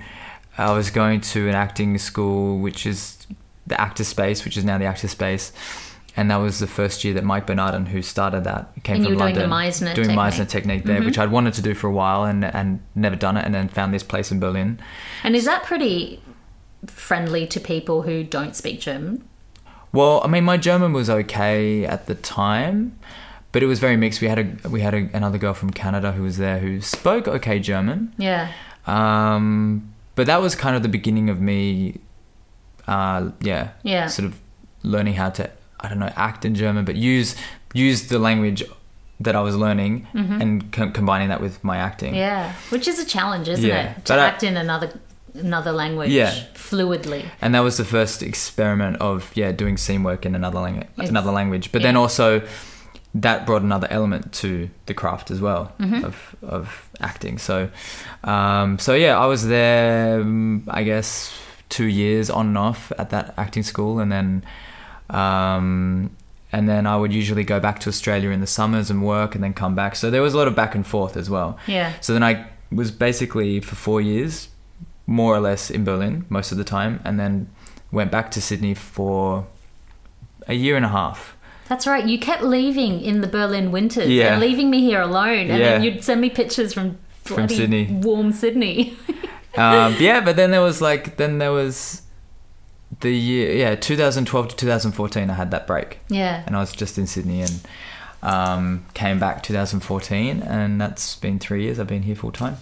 I 0.58 0.72
was 0.72 0.90
going 0.90 1.20
to 1.32 1.48
an 1.48 1.54
acting 1.54 1.96
school, 1.98 2.58
which 2.58 2.84
is 2.86 3.16
the 3.66 3.80
Actor 3.80 4.04
Space, 4.04 4.44
which 4.44 4.56
is 4.56 4.64
now 4.64 4.76
the 4.78 4.84
Actor 4.84 5.08
Space, 5.08 5.52
and 6.16 6.30
that 6.30 6.36
was 6.36 6.58
the 6.58 6.66
first 6.66 7.04
year 7.04 7.14
that 7.14 7.24
Mike 7.24 7.46
Bernardin, 7.46 7.86
who 7.86 8.02
started 8.02 8.44
that, 8.44 8.72
came 8.82 8.96
And 8.96 9.04
from 9.04 9.12
you 9.12 9.18
were 9.18 9.24
doing 9.24 9.34
the 9.34 9.46
London, 9.46 9.70
Meisner 9.72 9.94
doing 9.94 10.08
technique. 10.08 10.18
Meisner 10.18 10.48
technique 10.48 10.84
there, 10.84 11.02
which 11.02 11.18
I'd 11.18 11.30
wanted 11.30 11.54
to 11.54 11.62
do 11.62 11.74
for 11.74 11.86
a 11.86 11.92
while 11.92 12.24
and 12.24 12.44
and 12.44 12.80
never 12.94 13.16
done 13.16 13.36
it, 13.38 13.44
and 13.46 13.54
then 13.54 13.68
found 13.68 13.94
this 13.94 14.02
place 14.02 14.30
in 14.32 14.38
Berlin. 14.40 14.78
And 15.24 15.34
is 15.36 15.44
that 15.46 15.62
pretty 15.64 16.20
friendly 16.86 17.46
to 17.48 17.60
people 17.60 18.02
who 18.02 18.24
don't 18.24 18.54
speak 18.56 18.80
German? 18.80 19.26
Well, 19.92 20.20
I 20.24 20.28
mean, 20.28 20.44
my 20.44 20.56
German 20.56 20.92
was 20.92 21.08
okay 21.08 21.84
at 21.86 22.06
the 22.06 22.14
time, 22.14 22.98
but 23.52 23.62
it 23.62 23.66
was 23.66 23.78
very 23.80 23.96
mixed. 23.96 24.20
We 24.20 24.28
had 24.28 24.38
a 24.38 24.68
we 24.68 24.80
had 24.82 24.94
a, 24.94 25.08
another 25.14 25.38
girl 25.38 25.54
from 25.54 25.70
Canada 25.70 26.12
who 26.12 26.22
was 26.22 26.36
there 26.36 26.58
who 26.58 26.80
spoke 26.80 27.26
okay 27.26 27.58
German. 27.58 28.12
Yeah. 28.18 28.52
Um, 28.86 29.92
but 30.14 30.26
that 30.26 30.40
was 30.40 30.54
kind 30.54 30.74
of 30.76 30.82
the 30.82 30.88
beginning 30.88 31.30
of 31.30 31.40
me, 31.40 32.00
uh, 32.86 33.30
yeah, 33.40 33.70
Yeah. 33.82 34.06
sort 34.08 34.26
of 34.26 34.38
learning 34.82 35.14
how 35.14 35.30
to 35.30 35.50
I 35.80 35.88
don't 35.88 35.98
know 36.00 36.12
act 36.16 36.44
in 36.44 36.54
German, 36.54 36.84
but 36.84 36.96
use 36.96 37.34
use 37.72 38.08
the 38.08 38.18
language 38.18 38.62
that 39.20 39.34
I 39.34 39.40
was 39.40 39.56
learning 39.56 40.06
and 40.14 40.70
com- 40.72 40.92
combining 40.92 41.28
that 41.28 41.40
with 41.40 41.62
my 41.64 41.76
acting. 41.78 42.10
Mm-hmm. 42.12 42.20
Yeah. 42.20 42.52
Which 42.70 42.86
is 42.86 42.98
a 43.00 43.04
challenge, 43.04 43.48
isn't 43.48 43.64
Yeah. 43.64 43.92
it? 43.92 44.04
To 44.06 44.12
But 44.12 44.18
I- 44.20 44.26
act 44.28 44.42
in 44.44 44.56
another 44.56 44.92
another 45.38 45.72
language 45.72 46.10
Yeah. 46.10 46.32
fluidly. 46.54 47.24
and 47.40 47.54
that 47.54 47.60
was 47.60 47.76
the 47.76 47.84
first 47.84 48.22
experiment 48.22 48.96
of 49.00 49.30
yeah 49.34 49.52
doing 49.52 49.76
scene 49.76 50.02
work 50.02 50.24
in 50.26 50.34
another 50.34 50.60
language 50.60 50.88
another 50.98 51.32
language 51.32 51.70
but 51.72 51.82
then 51.82 51.96
also 51.96 52.42
that 53.14 53.46
brought 53.46 53.62
another 53.62 53.88
element 53.90 54.32
to 54.32 54.68
the 54.86 54.94
craft 54.94 55.30
as 55.30 55.40
well 55.40 55.72
Mm-hmm. 55.80 56.04
of 56.04 56.16
of 56.42 56.88
acting 57.00 57.38
so 57.38 57.68
um 58.24 58.78
so 58.78 58.94
yeah 58.94 59.18
i 59.18 59.26
was 59.26 59.46
there 59.48 60.20
um, 60.20 60.64
i 60.68 60.82
guess 60.84 61.32
two 61.68 61.86
years 61.86 62.28
on 62.30 62.46
and 62.48 62.58
off 62.58 62.92
at 62.98 63.10
that 63.10 63.34
acting 63.36 63.62
school 63.62 63.98
and 64.00 64.10
then 64.12 64.42
um 65.10 66.10
and 66.52 66.68
then 66.68 66.86
i 66.86 66.96
would 66.96 67.12
usually 67.12 67.44
go 67.44 67.58
back 67.60 67.78
to 67.80 67.88
australia 67.88 68.30
in 68.30 68.40
the 68.40 68.46
summers 68.46 68.90
and 68.90 69.02
work 69.04 69.34
and 69.34 69.42
then 69.44 69.52
come 69.52 69.74
back 69.74 69.96
so 69.96 70.10
there 70.10 70.22
was 70.22 70.34
a 70.34 70.36
lot 70.36 70.48
of 70.48 70.54
back 70.54 70.74
and 70.74 70.86
forth 70.86 71.16
as 71.16 71.28
well 71.30 71.58
Yeah. 71.66 71.92
so 72.00 72.12
then 72.12 72.22
I 72.22 72.46
was 72.70 72.90
basically 72.90 73.60
for 73.60 73.76
four 73.76 73.98
years, 74.02 74.48
more 75.08 75.34
or 75.34 75.40
less 75.40 75.70
in 75.70 75.82
Berlin 75.84 76.24
most 76.28 76.52
of 76.52 76.58
the 76.58 76.64
time, 76.64 77.00
and 77.04 77.18
then 77.18 77.48
went 77.90 78.12
back 78.12 78.30
to 78.32 78.40
Sydney 78.40 78.74
for 78.74 79.46
a 80.46 80.54
year 80.54 80.76
and 80.76 80.84
a 80.84 80.88
half. 80.90 81.34
That's 81.68 81.86
right. 81.86 82.04
You 82.06 82.18
kept 82.18 82.42
leaving 82.42 83.00
in 83.00 83.20
the 83.22 83.26
Berlin 83.26 83.72
winters 83.72 84.08
Yeah. 84.08 84.32
and 84.32 84.40
leaving 84.40 84.70
me 84.70 84.80
here 84.80 85.00
alone. 85.00 85.50
And 85.50 85.60
then 85.62 85.82
you'd 85.82 86.04
send 86.04 86.20
me 86.20 86.30
pictures 86.30 86.72
from 86.72 86.98
From 87.24 87.48
Sydney. 87.48 87.86
warm 87.90 88.32
Sydney. 88.32 88.96
Um, 89.56 89.96
yeah, 89.98 90.20
but 90.20 90.36
then 90.36 90.52
there 90.52 90.60
was 90.62 90.80
like 90.80 91.16
then 91.16 91.38
there 91.38 91.50
was 91.50 92.02
the 93.00 93.10
year 93.10 93.52
yeah 93.56 93.74
2012 93.74 94.48
to 94.48 94.56
2014. 94.56 95.28
I 95.30 95.34
had 95.34 95.50
that 95.50 95.66
break, 95.66 95.98
yeah. 96.08 96.44
and 96.46 96.54
I 96.54 96.60
was 96.60 96.70
just 96.72 96.96
in 96.96 97.08
Sydney 97.08 97.40
and 97.42 97.60
um, 98.22 98.84
came 98.94 99.18
back 99.18 99.42
2014, 99.42 100.42
and 100.42 100.80
that's 100.80 101.16
been 101.16 101.40
three 101.40 101.64
years. 101.64 101.80
I've 101.80 101.88
been 101.88 102.02
here 102.04 102.14
full 102.14 102.30
time. 102.30 102.58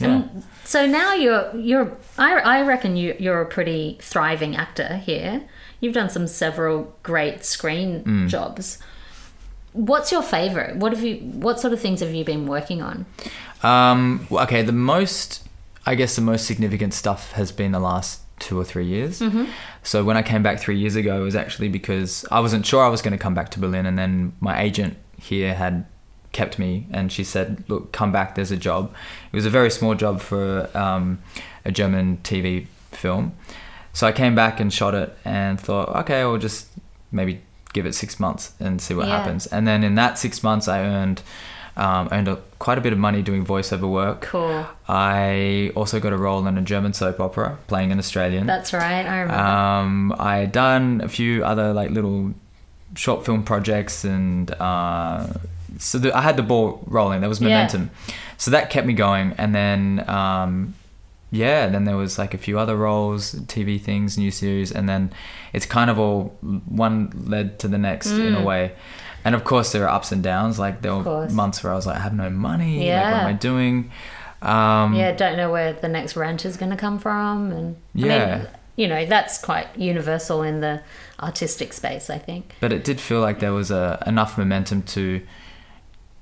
Yeah. 0.00 0.08
And 0.08 0.42
so 0.64 0.86
now 0.86 1.14
you're 1.14 1.54
you're 1.56 1.96
I, 2.18 2.34
I 2.38 2.62
reckon 2.62 2.96
you 2.96 3.14
you're 3.18 3.40
a 3.40 3.46
pretty 3.46 3.98
thriving 4.00 4.56
actor 4.56 4.96
here. 4.98 5.42
You've 5.80 5.94
done 5.94 6.08
some 6.10 6.26
several 6.26 6.94
great 7.02 7.44
screen 7.44 8.02
Mm. 8.04 8.28
jobs. 8.28 8.78
What's 9.72 10.12
your 10.12 10.22
favorite? 10.22 10.76
What 10.76 10.92
have 10.92 11.02
you 11.02 11.16
what 11.16 11.58
sort 11.60 11.72
of 11.72 11.80
things 11.80 12.00
have 12.00 12.14
you 12.14 12.24
been 12.24 12.46
working 12.46 12.80
on? 12.82 13.06
Um, 13.62 14.26
well, 14.30 14.44
okay, 14.44 14.62
the 14.62 14.72
most, 14.72 15.42
I 15.86 15.94
guess, 15.94 16.14
the 16.16 16.22
most 16.22 16.46
significant 16.46 16.94
stuff 16.94 17.32
has 17.32 17.50
been 17.50 17.72
the 17.72 17.80
last 17.80 18.20
two 18.38 18.58
or 18.58 18.64
three 18.64 18.84
years. 18.86 19.20
Mm-hmm. 19.20 19.44
So 19.82 20.04
when 20.04 20.16
I 20.16 20.22
came 20.22 20.42
back 20.42 20.58
three 20.60 20.76
years 20.78 20.96
ago, 20.96 21.20
it 21.20 21.24
was 21.24 21.34
actually 21.36 21.68
because 21.68 22.24
I 22.30 22.40
wasn't 22.40 22.66
sure 22.66 22.84
I 22.84 22.88
was 22.88 23.00
going 23.02 23.12
to 23.12 23.18
come 23.18 23.34
back 23.34 23.50
to 23.52 23.60
Berlin, 23.60 23.86
and 23.86 23.98
then 23.98 24.32
my 24.40 24.60
agent 24.60 24.96
here 25.18 25.54
had 25.54 25.86
kept 26.34 26.58
me, 26.58 26.86
and 26.92 27.10
she 27.10 27.24
said, 27.24 27.64
"Look, 27.68 27.90
come 27.92 28.12
back. 28.12 28.34
There's 28.34 28.50
a 28.50 28.56
job." 28.58 28.92
It 29.32 29.36
was 29.36 29.46
a 29.46 29.50
very 29.50 29.70
small 29.70 29.94
job 29.94 30.20
for 30.20 30.68
um, 30.76 31.20
a 31.64 31.72
German 31.72 32.18
TV 32.22 32.66
film. 32.92 33.32
So 33.94 34.06
I 34.06 34.12
came 34.12 34.34
back 34.34 34.60
and 34.60 34.70
shot 34.72 34.94
it, 34.94 35.16
and 35.24 35.58
thought, 35.58 35.88
okay, 36.00 36.20
I'll 36.20 36.36
just 36.36 36.66
maybe 37.10 37.40
give 37.72 37.86
it 37.86 37.94
six 37.94 38.18
months 38.20 38.52
and 38.60 38.80
see 38.80 38.94
what 38.94 39.06
Yeah. 39.06 39.18
happens. 39.18 39.46
And 39.46 39.66
then 39.66 39.82
in 39.84 39.94
that 39.94 40.18
six 40.18 40.42
months, 40.42 40.68
I 40.68 40.80
earned 40.80 41.22
um, 41.76 42.08
earned 42.12 42.28
a, 42.28 42.36
quite 42.60 42.78
a 42.78 42.80
bit 42.80 42.92
of 42.92 42.98
money 43.00 43.20
doing 43.22 43.44
voiceover 43.44 43.88
work. 43.90 44.20
Cool. 44.22 44.64
I 44.88 45.72
also 45.74 45.98
got 45.98 46.12
a 46.12 46.16
role 46.16 46.46
in 46.46 46.56
a 46.56 46.62
German 46.62 46.92
soap 46.92 47.18
opera 47.18 47.58
playing 47.66 47.90
an 47.90 47.98
Australian. 47.98 48.46
That's 48.46 48.72
right. 48.72 49.04
I 49.06 49.20
remember. 49.22 49.42
Um, 49.42 50.14
I 50.18 50.36
had 50.38 50.52
done 50.52 51.00
a 51.02 51.08
few 51.08 51.44
other 51.44 51.72
like 51.72 51.90
little 51.90 52.32
short 52.94 53.24
film 53.24 53.42
projects, 53.42 54.04
and 54.04 54.50
uh, 54.60 55.26
so 55.78 55.98
the, 55.98 56.16
I 56.16 56.22
had 56.22 56.36
the 56.36 56.42
ball 56.42 56.82
rolling. 56.86 57.20
There 57.20 57.28
was 57.28 57.40
Yeah. 57.40 57.48
momentum, 57.48 57.90
so 58.36 58.50
that 58.50 58.70
kept 58.70 58.86
me 58.86 58.92
going. 58.92 59.34
And 59.38 59.54
then, 59.54 60.04
um, 60.08 60.74
yeah, 61.30 61.66
then 61.66 61.84
there 61.84 61.96
was 61.96 62.18
like 62.18 62.32
a 62.34 62.38
few 62.38 62.58
other 62.58 62.76
roles, 62.76 63.34
TV 63.46 63.80
things, 63.80 64.16
new 64.16 64.30
series, 64.30 64.70
and 64.70 64.88
then 64.88 65.10
it's 65.52 65.66
kind 65.66 65.90
of 65.90 65.98
all 65.98 66.36
one 66.66 67.12
led 67.26 67.58
to 67.60 67.68
the 67.68 67.78
next 67.78 68.12
in 68.12 68.34
a 68.34 68.38
Mm. 68.40 68.44
way. 68.44 68.72
And 69.24 69.34
of 69.34 69.42
course, 69.44 69.72
there 69.72 69.84
are 69.88 69.94
ups 69.96 70.12
and 70.12 70.22
downs. 70.22 70.58
Like 70.58 70.82
there 70.82 70.94
were 70.94 71.28
months 71.30 71.64
where 71.64 71.72
I 71.72 71.76
was 71.76 71.86
like, 71.86 71.96
I 71.96 72.00
have 72.00 72.14
no 72.14 72.28
money. 72.30 72.90
Like, 72.90 73.10
what 73.12 73.20
am 73.20 73.26
I 73.26 73.32
doing? 73.32 73.90
Um, 74.42 74.94
yeah, 74.94 75.12
don't 75.12 75.36
know 75.36 75.50
where 75.50 75.72
the 75.72 75.88
next 75.88 76.16
rent 76.16 76.44
is 76.44 76.56
going 76.58 76.70
to 76.70 76.76
come 76.76 76.98
from, 76.98 77.50
and 77.50 77.76
I 77.96 77.98
Yeah. 78.06 78.36
mean, 78.36 78.46
you 78.76 78.86
know, 78.88 79.06
that's 79.06 79.38
quite 79.38 79.68
universal 79.78 80.42
in 80.42 80.60
the 80.60 80.82
artistic 81.20 81.72
space. 81.72 82.10
I 82.10 82.18
think. 82.18 82.54
but 82.60 82.72
it 82.72 82.84
did 82.84 83.00
feel 83.00 83.20
like 83.20 83.38
there 83.40 83.52
was 83.54 83.70
a, 83.70 84.02
enough 84.06 84.36
momentum 84.36 84.82
to 84.82 85.22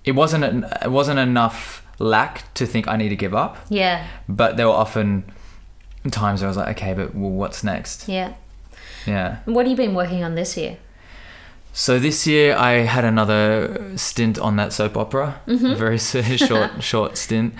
it 0.04 0.12
wasn't 0.12 0.44
an, 0.44 0.66
it 0.82 0.90
wasn't 0.90 1.18
enough 1.18 1.84
lack 1.98 2.52
to 2.54 2.66
think 2.66 2.88
I 2.88 2.96
need 2.96 3.10
to 3.10 3.16
give 3.16 3.34
up 3.34 3.56
Yeah. 3.68 4.06
but 4.28 4.56
there 4.56 4.66
were 4.66 4.74
often 4.74 5.24
times 6.10 6.40
where 6.40 6.48
I 6.48 6.50
was 6.50 6.56
like 6.56 6.76
okay 6.76 6.94
but 6.94 7.14
well 7.14 7.30
what's 7.30 7.62
next 7.62 8.08
Yeah. 8.08 8.32
yeah 9.06 9.36
What 9.44 9.66
have 9.66 9.70
you 9.70 9.76
been 9.76 9.94
working 9.94 10.24
on 10.24 10.34
this 10.34 10.56
year? 10.56 10.76
so 11.74 11.98
this 11.98 12.26
year 12.26 12.54
I 12.56 12.72
had 12.84 13.04
another 13.04 13.96
stint 13.96 14.38
on 14.38 14.56
that 14.56 14.72
soap 14.72 14.96
opera 14.96 15.40
a 15.46 15.56
very 15.84 15.98
short 16.48 16.82
short 16.90 17.16
stint 17.16 17.54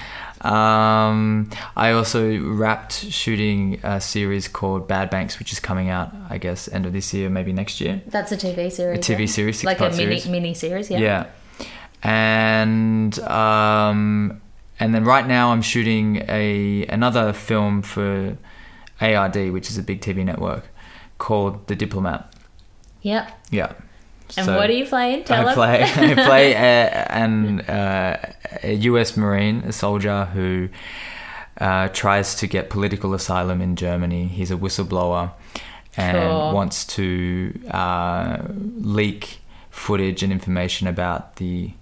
um, 0.44 1.48
I 1.76 1.92
also 1.92 2.36
wrapped 2.40 2.92
shooting 2.94 3.78
a 3.84 4.00
series 4.00 4.48
called 4.48 4.88
Bad 4.88 5.08
Banks 5.08 5.38
which 5.38 5.52
is 5.52 5.60
coming 5.60 5.88
out 5.88 6.12
I 6.28 6.38
guess 6.38 6.66
end 6.68 6.84
of 6.84 6.92
this 6.92 7.14
year 7.14 7.30
maybe 7.30 7.52
next 7.52 7.80
year 7.80 8.02
That's 8.08 8.32
a 8.32 8.36
TV 8.36 8.70
series. 8.72 8.98
A 8.98 9.00
TV 9.12 9.20
yeah? 9.20 9.26
series, 9.26 9.62
like 9.64 9.78
a 9.80 9.84
mini 9.90 9.94
series. 9.94 10.28
mini 10.28 10.54
series. 10.54 10.90
Yeah. 10.90 10.98
Yeah. 10.98 11.26
And 12.02 13.18
um, 13.20 14.40
and 14.80 14.94
then 14.94 15.04
right 15.04 15.26
now 15.26 15.52
I'm 15.52 15.62
shooting 15.62 16.24
a 16.28 16.84
another 16.86 17.32
film 17.32 17.82
for 17.82 18.36
ARD, 19.00 19.52
which 19.52 19.70
is 19.70 19.78
a 19.78 19.82
big 19.82 20.00
TV 20.00 20.24
network, 20.24 20.64
called 21.18 21.66
The 21.68 21.76
Diplomat. 21.76 22.34
Yep. 23.02 23.30
Yeah. 23.50 23.72
And 24.36 24.46
So 24.46 24.56
what 24.56 24.70
are 24.70 24.72
you 24.72 24.86
playing? 24.86 25.24
Tell 25.24 25.46
I 25.46 25.50
us. 25.50 25.54
play 25.54 25.82
I 26.10 26.14
play 26.14 26.52
a, 26.52 27.12
an 27.12 27.60
uh, 27.68 28.32
a 28.62 28.74
U.S. 28.74 29.16
Marine, 29.16 29.58
a 29.58 29.72
soldier 29.72 30.24
who 30.26 30.68
uh, 31.58 31.88
tries 31.88 32.34
to 32.36 32.46
get 32.46 32.70
political 32.70 33.14
asylum 33.14 33.60
in 33.60 33.76
Germany. 33.76 34.26
He's 34.26 34.50
a 34.50 34.56
whistleblower 34.56 35.32
and 35.96 36.54
wants 36.54 36.86
to 36.86 37.60
uh, 37.70 38.38
leak 38.48 39.40
footage 39.70 40.22
and 40.22 40.32
information 40.32 40.86
about 40.86 41.36
the 41.36 41.72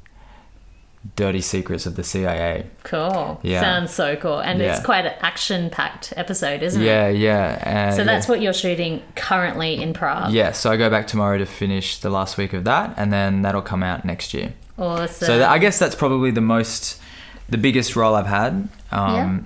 dirty 1.16 1.40
secrets 1.40 1.86
of 1.86 1.96
the 1.96 2.04
CIA. 2.04 2.66
Cool. 2.82 3.40
Yeah. 3.42 3.60
Sounds 3.62 3.90
so 3.92 4.16
cool. 4.16 4.38
And 4.38 4.60
it's 4.60 4.80
quite 4.84 5.06
an 5.06 5.14
action 5.20 5.70
packed 5.70 6.12
episode, 6.16 6.62
isn't 6.62 6.82
Yeah, 6.82 7.06
it? 7.08 7.16
yeah. 7.16 7.88
Uh, 7.92 7.96
So 7.96 8.04
that's 8.04 8.26
yeah. 8.26 8.32
what 8.32 8.42
you're 8.42 8.52
shooting 8.52 9.02
currently 9.16 9.80
in 9.82 9.94
Prague. 9.94 10.32
Yeah, 10.32 10.52
so 10.52 10.70
I 10.70 10.76
go 10.76 10.90
back 10.90 11.06
tomorrow 11.06 11.38
to 11.38 11.46
finish 11.46 11.96
the 11.98 12.10
last 12.10 12.36
week 12.36 12.52
of 12.52 12.64
that, 12.64 12.92
and 12.98 13.10
then 13.12 13.42
that'll 13.42 13.62
come 13.62 13.82
out 13.82 14.04
next 14.04 14.34
year. 14.34 14.52
Awesome. 14.78 15.26
So 15.26 15.38
that, 15.38 15.48
I 15.50 15.58
guess 15.58 15.78
that's 15.78 15.94
probably 15.94 16.30
the 16.32 16.40
most, 16.42 17.00
the 17.48 17.58
biggest 17.58 17.96
role 17.96 18.14
I've 18.14 18.26
had, 18.26 18.68
um, 18.92 19.14
Yeah. 19.14 19.38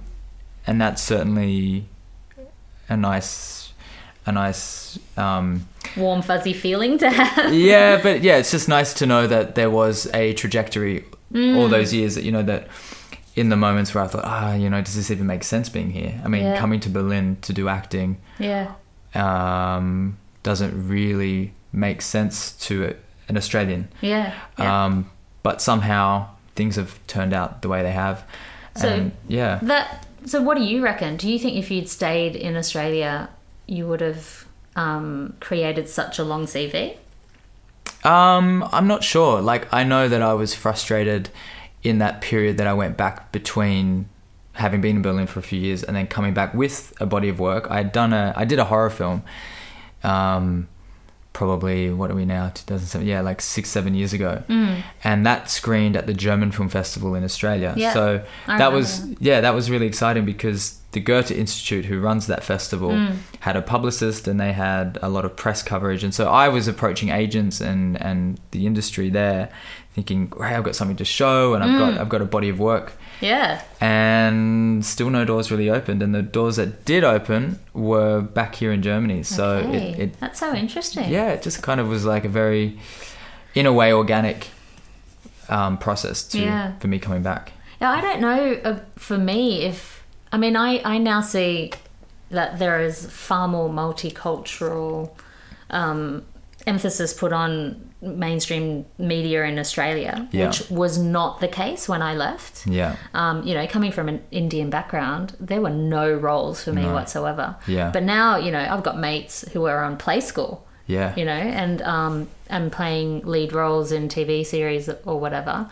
and 0.67 0.81
that's 0.81 1.03
certainly 1.03 1.87
a 2.89 2.97
nice, 2.97 3.73
a 4.27 4.33
nice. 4.33 4.99
Um, 5.17 5.69
Warm, 5.97 6.23
fuzzy 6.23 6.53
feeling 6.53 6.99
to 6.99 7.11
have. 7.11 7.55
yeah, 7.55 8.01
but 8.03 8.23
yeah, 8.23 8.37
it's 8.39 8.51
just 8.51 8.69
nice 8.69 8.93
to 8.95 9.07
know 9.07 9.27
that 9.29 9.55
there 9.55 9.71
was 9.71 10.09
a 10.15 10.35
trajectory 10.35 11.05
Mm. 11.35 11.57
all 11.57 11.69
those 11.69 11.93
years 11.93 12.15
that 12.15 12.23
you 12.25 12.31
know 12.33 12.43
that 12.45 12.69
in 13.37 13.49
the 13.49 13.57
moments 13.57 13.93
where 13.95 14.05
I 14.05 14.07
thought, 14.07 14.25
ah, 14.25 14.55
you 14.55 14.71
know, 14.71 14.81
does 14.81 14.95
this 14.95 15.11
even 15.11 15.27
make 15.27 15.43
sense 15.43 15.69
being 15.69 15.91
here? 15.91 16.21
I 16.25 16.29
mean, 16.29 16.45
Yeah. 16.45 16.57
coming 16.59 16.79
to 16.81 16.89
Berlin 16.89 17.37
to 17.43 17.53
do 17.53 17.69
acting 17.69 18.19
Yeah. 18.39 18.69
um, 19.15 20.17
doesn't 20.45 20.89
really 20.89 21.53
make 21.73 22.01
sense 22.03 22.53
to 22.67 22.95
an 23.29 23.37
Australian. 23.37 23.89
Yeah. 24.01 24.33
yeah. 24.59 24.85
Um, 24.85 25.11
but 25.43 25.61
somehow 25.61 26.29
things 26.55 26.77
have 26.77 27.05
turned 27.09 27.33
out 27.33 27.63
the 27.63 27.69
way 27.69 27.83
they 27.83 27.93
have. 27.93 28.25
So- 28.77 28.89
and 28.89 29.13
yeah. 29.29 29.59
That. 29.63 30.07
So, 30.27 30.41
what 30.41 30.57
do 30.57 30.65
you 30.65 30.83
reckon? 30.83 31.17
Do 31.17 31.29
you 31.31 31.39
think 31.39 31.57
if 31.57 31.71
you'd 31.71 31.89
stayed 31.89 32.35
in 32.37 32.57
Australia, 32.57 33.29
you 33.67 33.87
would 33.87 34.01
have 34.01 34.47
um, 34.77 35.35
created 35.41 35.89
such 35.89 36.19
a 36.19 36.25
long 36.25 36.47
CV? 36.47 36.97
Um, 38.05 38.69
I'm 38.73 38.87
not 38.87 39.03
sure. 39.03 39.41
Like, 39.41 39.73
I 39.73 39.83
know 39.85 40.09
that 40.09 40.23
I 40.23 40.35
was 40.35 40.55
frustrated 40.55 41.31
in 41.83 41.99
that 41.99 42.21
period 42.21 42.59
that 42.59 42.67
I 42.67 42.75
went 42.75 42.97
back 42.97 43.33
between 43.33 44.09
having 44.53 44.81
been 44.81 44.97
in 44.97 45.03
Berlin 45.03 45.27
for 45.27 45.41
a 45.41 45.43
few 45.43 45.59
years 45.59 45.83
and 45.83 45.97
then 45.97 46.07
coming 46.07 46.33
back 46.33 46.55
with 46.55 46.93
a 47.01 47.07
body 47.07 47.29
of 47.29 47.41
work. 47.41 47.67
I 47.71 47.79
had 47.79 47.93
done 47.93 48.13
a 48.13 48.33
I 48.37 48.45
did 48.45 48.59
a 48.59 48.65
horror 48.65 48.91
film. 48.91 49.23
Um, 50.03 50.69
probably 51.35 51.93
what 51.93 52.11
are 52.11 52.15
we 52.15 52.25
now 52.25 52.49
2007 52.55 53.07
yeah 53.07 53.21
like 53.21 53.41
six 53.43 53.69
seven 53.69 53.93
years 53.95 54.13
ago 54.15 54.43
Mm. 54.49 54.83
and 55.03 55.27
that 55.27 55.51
screened 55.51 55.97
at 55.97 56.07
the 56.07 56.15
german 56.15 56.51
film 56.53 56.69
festival 56.71 57.15
in 57.15 57.25
australia 57.25 57.75
Yeah, 57.77 57.93
so 57.93 58.25
I 58.47 58.57
that 58.59 58.73
was 58.73 59.05
yeah 59.21 59.41
that 59.43 59.53
was 59.55 59.71
really 59.71 59.87
exciting 59.87 60.25
because 60.25 60.79
the 60.93 61.01
goethe 61.01 61.33
institute 61.33 61.87
who 61.87 62.01
runs 62.01 62.29
that 62.29 62.43
festival 62.45 62.91
Mm. 62.91 63.17
had 63.41 63.57
a 63.57 63.63
publicist 63.63 64.29
and 64.29 64.39
they 64.41 64.53
had 64.53 64.97
a 65.03 65.09
lot 65.09 65.25
of 65.25 65.35
press 65.37 65.61
coverage 65.63 66.03
and 66.05 66.15
so 66.15 66.29
i 66.31 66.49
was 66.49 66.69
approaching 66.69 67.09
agents 67.11 67.61
and 67.61 68.01
and 68.01 68.39
the 68.53 68.65
industry 68.65 69.11
there 69.11 69.49
thinking 69.95 70.33
hey 70.39 70.55
i've 70.55 70.65
got 70.65 70.77
something 70.77 70.97
to 70.97 71.05
show 71.05 71.55
and 71.55 71.65
i've 71.65 71.71
Mm. 71.71 71.79
got 71.83 72.01
i've 72.01 72.09
got 72.09 72.23
a 72.23 72.25
body 72.37 72.49
of 72.49 72.59
work 72.61 72.93
Yeah. 73.25 73.63
and 73.81 74.85
still 74.85 75.11
no 75.11 75.25
doors 75.25 75.51
really 75.51 75.71
opened 75.71 76.03
and 76.03 76.15
the 76.15 76.23
doors 76.23 76.57
that 76.57 76.85
did 76.85 77.03
open 77.05 77.59
were 77.73 78.21
back 78.21 78.55
here 78.57 78.73
in 78.73 78.83
germany 78.83 79.23
so 79.23 79.45
okay. 79.65 79.93
it, 79.93 79.99
it 80.01 80.21
That's 80.21 80.39
so 80.41 80.55
interesting. 80.55 81.11
yeah, 81.11 81.31
it 81.35 81.41
just 81.43 81.63
kind 81.63 81.81
of 81.81 81.89
was 81.89 82.05
like 82.05 82.25
a 82.25 82.29
very, 82.29 82.79
in 83.55 83.67
a 83.67 83.73
way, 83.73 83.93
organic 83.93 84.49
um, 85.49 85.79
process 85.79 86.23
to 86.29 86.39
Yeah. 86.39 86.73
for 86.81 86.89
me 86.89 86.99
coming 86.99 87.23
back. 87.23 87.53
Yeah, 87.81 87.91
I 87.99 88.01
don't 88.01 88.21
know 88.21 88.41
uh, 88.65 88.79
for 88.97 89.19
me 89.19 89.63
if 89.71 90.03
I 90.33 90.37
mean 90.39 90.57
I 90.57 90.81
I 90.85 90.99
now 90.99 91.21
see 91.21 91.73
that 92.31 92.59
there 92.59 92.81
is 92.89 93.07
far 93.11 93.47
more 93.49 93.69
multicultural 93.69 95.11
um, 95.71 96.25
emphasis 96.67 97.13
put 97.13 97.33
on 97.33 97.91
mainstream 98.01 98.85
media 98.99 99.45
in 99.45 99.59
Australia, 99.59 100.29
Yeah. 100.31 100.47
which 100.47 100.71
was 100.71 100.99
not 100.99 101.41
the 101.41 101.49
case 101.49 101.89
when 101.89 102.03
I 102.03 102.15
left. 102.15 102.67
Yeah, 102.67 102.97
Um, 103.15 103.43
you 103.47 103.55
know, 103.55 103.67
coming 103.67 103.93
from 103.93 104.09
an 104.09 104.23
Indian 104.31 104.71
background, 104.71 105.35
there 105.41 105.61
were 105.61 105.71
no 105.71 106.13
roles 106.13 106.65
for 106.65 106.73
me 106.73 106.83
No. 106.83 106.93
whatsoever. 106.95 107.57
Yeah. 107.67 107.91
But 107.91 108.03
now, 108.03 108.37
you 108.37 108.51
know, 108.51 108.61
I've 108.71 108.83
got 108.83 108.99
mates 108.99 109.45
who 109.53 109.65
are 109.67 109.83
on 109.85 109.97
play 109.97 110.21
school 110.21 110.65
yeah, 110.87 111.15
you 111.17 111.25
know, 111.25 111.33
and 111.33 111.81
um, 111.83 112.29
and 112.51 112.71
playing 112.71 113.23
lead 113.25 113.55
roles 113.55 113.91
in 113.91 114.09
TV 114.09 114.45
series 114.45 114.89
or 115.07 115.19
whatever. 115.19 115.67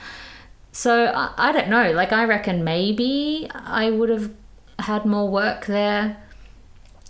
So 0.73 1.07
I, 1.15 1.31
I 1.37 1.53
don't 1.53 1.69
know. 1.69 1.93
Like 1.93 2.13
I 2.15 2.25
reckon 2.25 2.65
maybe 2.65 3.47
I 3.55 3.91
would 3.91 4.09
have 4.09 4.31
had 4.79 5.05
more 5.05 5.29
work 5.29 5.67
there, 5.67 6.17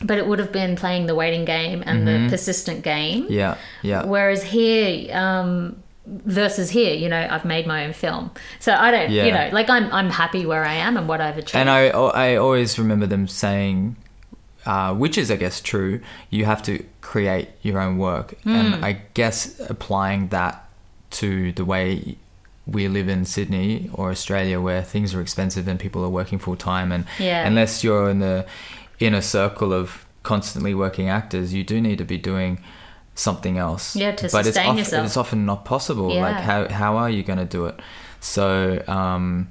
but 0.04 0.18
it 0.18 0.26
would 0.26 0.38
have 0.38 0.52
been 0.52 0.76
playing 0.76 1.06
the 1.06 1.14
waiting 1.14 1.44
game 1.44 1.82
and 1.86 2.06
the 2.06 2.26
persistent 2.30 2.82
game. 2.82 3.24
Mm-hmm. 3.24 3.32
yeah, 3.32 3.56
yeah, 3.82 4.04
Whereas 4.04 4.42
here, 4.42 5.14
um, 5.16 5.82
versus 6.06 6.70
here, 6.70 6.94
you 6.94 7.08
know, 7.08 7.28
I've 7.30 7.44
made 7.44 7.66
my 7.66 7.86
own 7.86 7.92
film. 7.92 8.30
So 8.58 8.72
I 8.74 8.90
don't, 8.90 9.10
Yeah. 9.10 9.26
you 9.26 9.32
know, 9.32 9.48
like 9.52 9.70
I'm 9.70 9.90
I'm 9.92 10.10
happy 10.10 10.44
where 10.46 10.64
I 10.64 10.74
am 10.74 10.96
and 10.96 11.08
what 11.08 11.20
I've 11.20 11.38
achieved. 11.38 11.56
and 11.56 11.70
I 11.70 11.88
I 11.88 12.36
always 12.36 12.78
remember 12.78 13.06
them 13.06 13.26
saying. 13.28 13.96
Uh, 14.64 14.94
which 14.94 15.18
is, 15.18 15.28
I 15.28 15.34
guess, 15.34 15.60
true. 15.60 16.00
You 16.30 16.44
have 16.44 16.62
to 16.62 16.84
create 17.00 17.48
your 17.62 17.80
own 17.80 17.98
work, 17.98 18.34
Hmm. 18.44 18.54
and 18.54 18.84
I 18.84 18.92
guess 19.14 19.58
applying 19.68 20.28
that 20.28 20.54
to 21.18 21.50
the 21.50 21.64
way 21.64 22.16
we 22.64 22.86
live 22.86 23.08
in 23.08 23.24
Sydney 23.24 23.90
or 23.92 24.10
Australia, 24.12 24.60
where 24.60 24.82
things 24.84 25.16
are 25.16 25.20
expensive 25.20 25.66
and 25.66 25.80
people 25.80 26.04
are 26.04 26.08
working 26.08 26.38
full 26.38 26.54
time, 26.54 26.92
and 26.92 27.06
Yeah. 27.18 27.44
unless 27.44 27.82
you're 27.82 28.08
in 28.08 28.20
the 28.20 28.46
inner 29.00 29.20
circle 29.22 29.72
of 29.72 30.04
constantly 30.22 30.74
working 30.74 31.08
actors, 31.08 31.52
you 31.52 31.64
do 31.64 31.80
need 31.80 31.98
to 31.98 32.04
be 32.04 32.18
doing 32.18 32.62
something 33.14 33.58
else. 33.58 33.94
Yeah, 33.96 34.12
to 34.12 34.28
but 34.30 34.46
it's, 34.46 34.56
sustain 34.56 34.70
of- 34.72 34.78
yourself. 34.78 35.06
it's 35.06 35.16
often 35.16 35.44
not 35.46 35.64
possible. 35.64 36.12
Yeah. 36.14 36.22
Like 36.22 36.36
how 36.36 36.68
how 36.68 36.96
are 36.96 37.10
you 37.10 37.22
going 37.22 37.38
to 37.38 37.44
do 37.44 37.66
it? 37.66 37.78
So 38.20 38.82
um, 38.86 39.50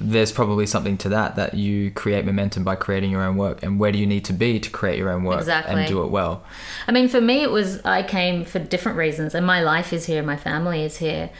there's 0.00 0.32
probably 0.32 0.66
something 0.66 0.98
to 0.98 1.08
that 1.10 1.36
that 1.36 1.54
you 1.54 1.90
create 1.92 2.24
momentum 2.24 2.64
by 2.64 2.74
creating 2.74 3.10
your 3.10 3.22
own 3.22 3.36
work, 3.36 3.62
and 3.62 3.78
where 3.78 3.92
do 3.92 3.98
you 3.98 4.06
need 4.06 4.24
to 4.26 4.32
be 4.32 4.58
to 4.60 4.68
create 4.70 4.98
your 4.98 5.10
own 5.10 5.22
work 5.24 5.38
Exactly. 5.38 5.74
and 5.74 5.88
do 5.88 6.02
it 6.02 6.08
well? 6.10 6.42
I 6.88 6.92
mean, 6.92 7.08
for 7.08 7.20
me, 7.20 7.42
it 7.42 7.50
was 7.50 7.80
I 7.84 8.02
came 8.02 8.44
for 8.44 8.58
different 8.58 8.98
reasons, 8.98 9.34
and 9.34 9.46
my 9.46 9.60
life 9.62 9.92
is 9.92 10.06
here, 10.06 10.22
my 10.22 10.36
family 10.36 10.82
is 10.82 10.96
here. 10.98 11.30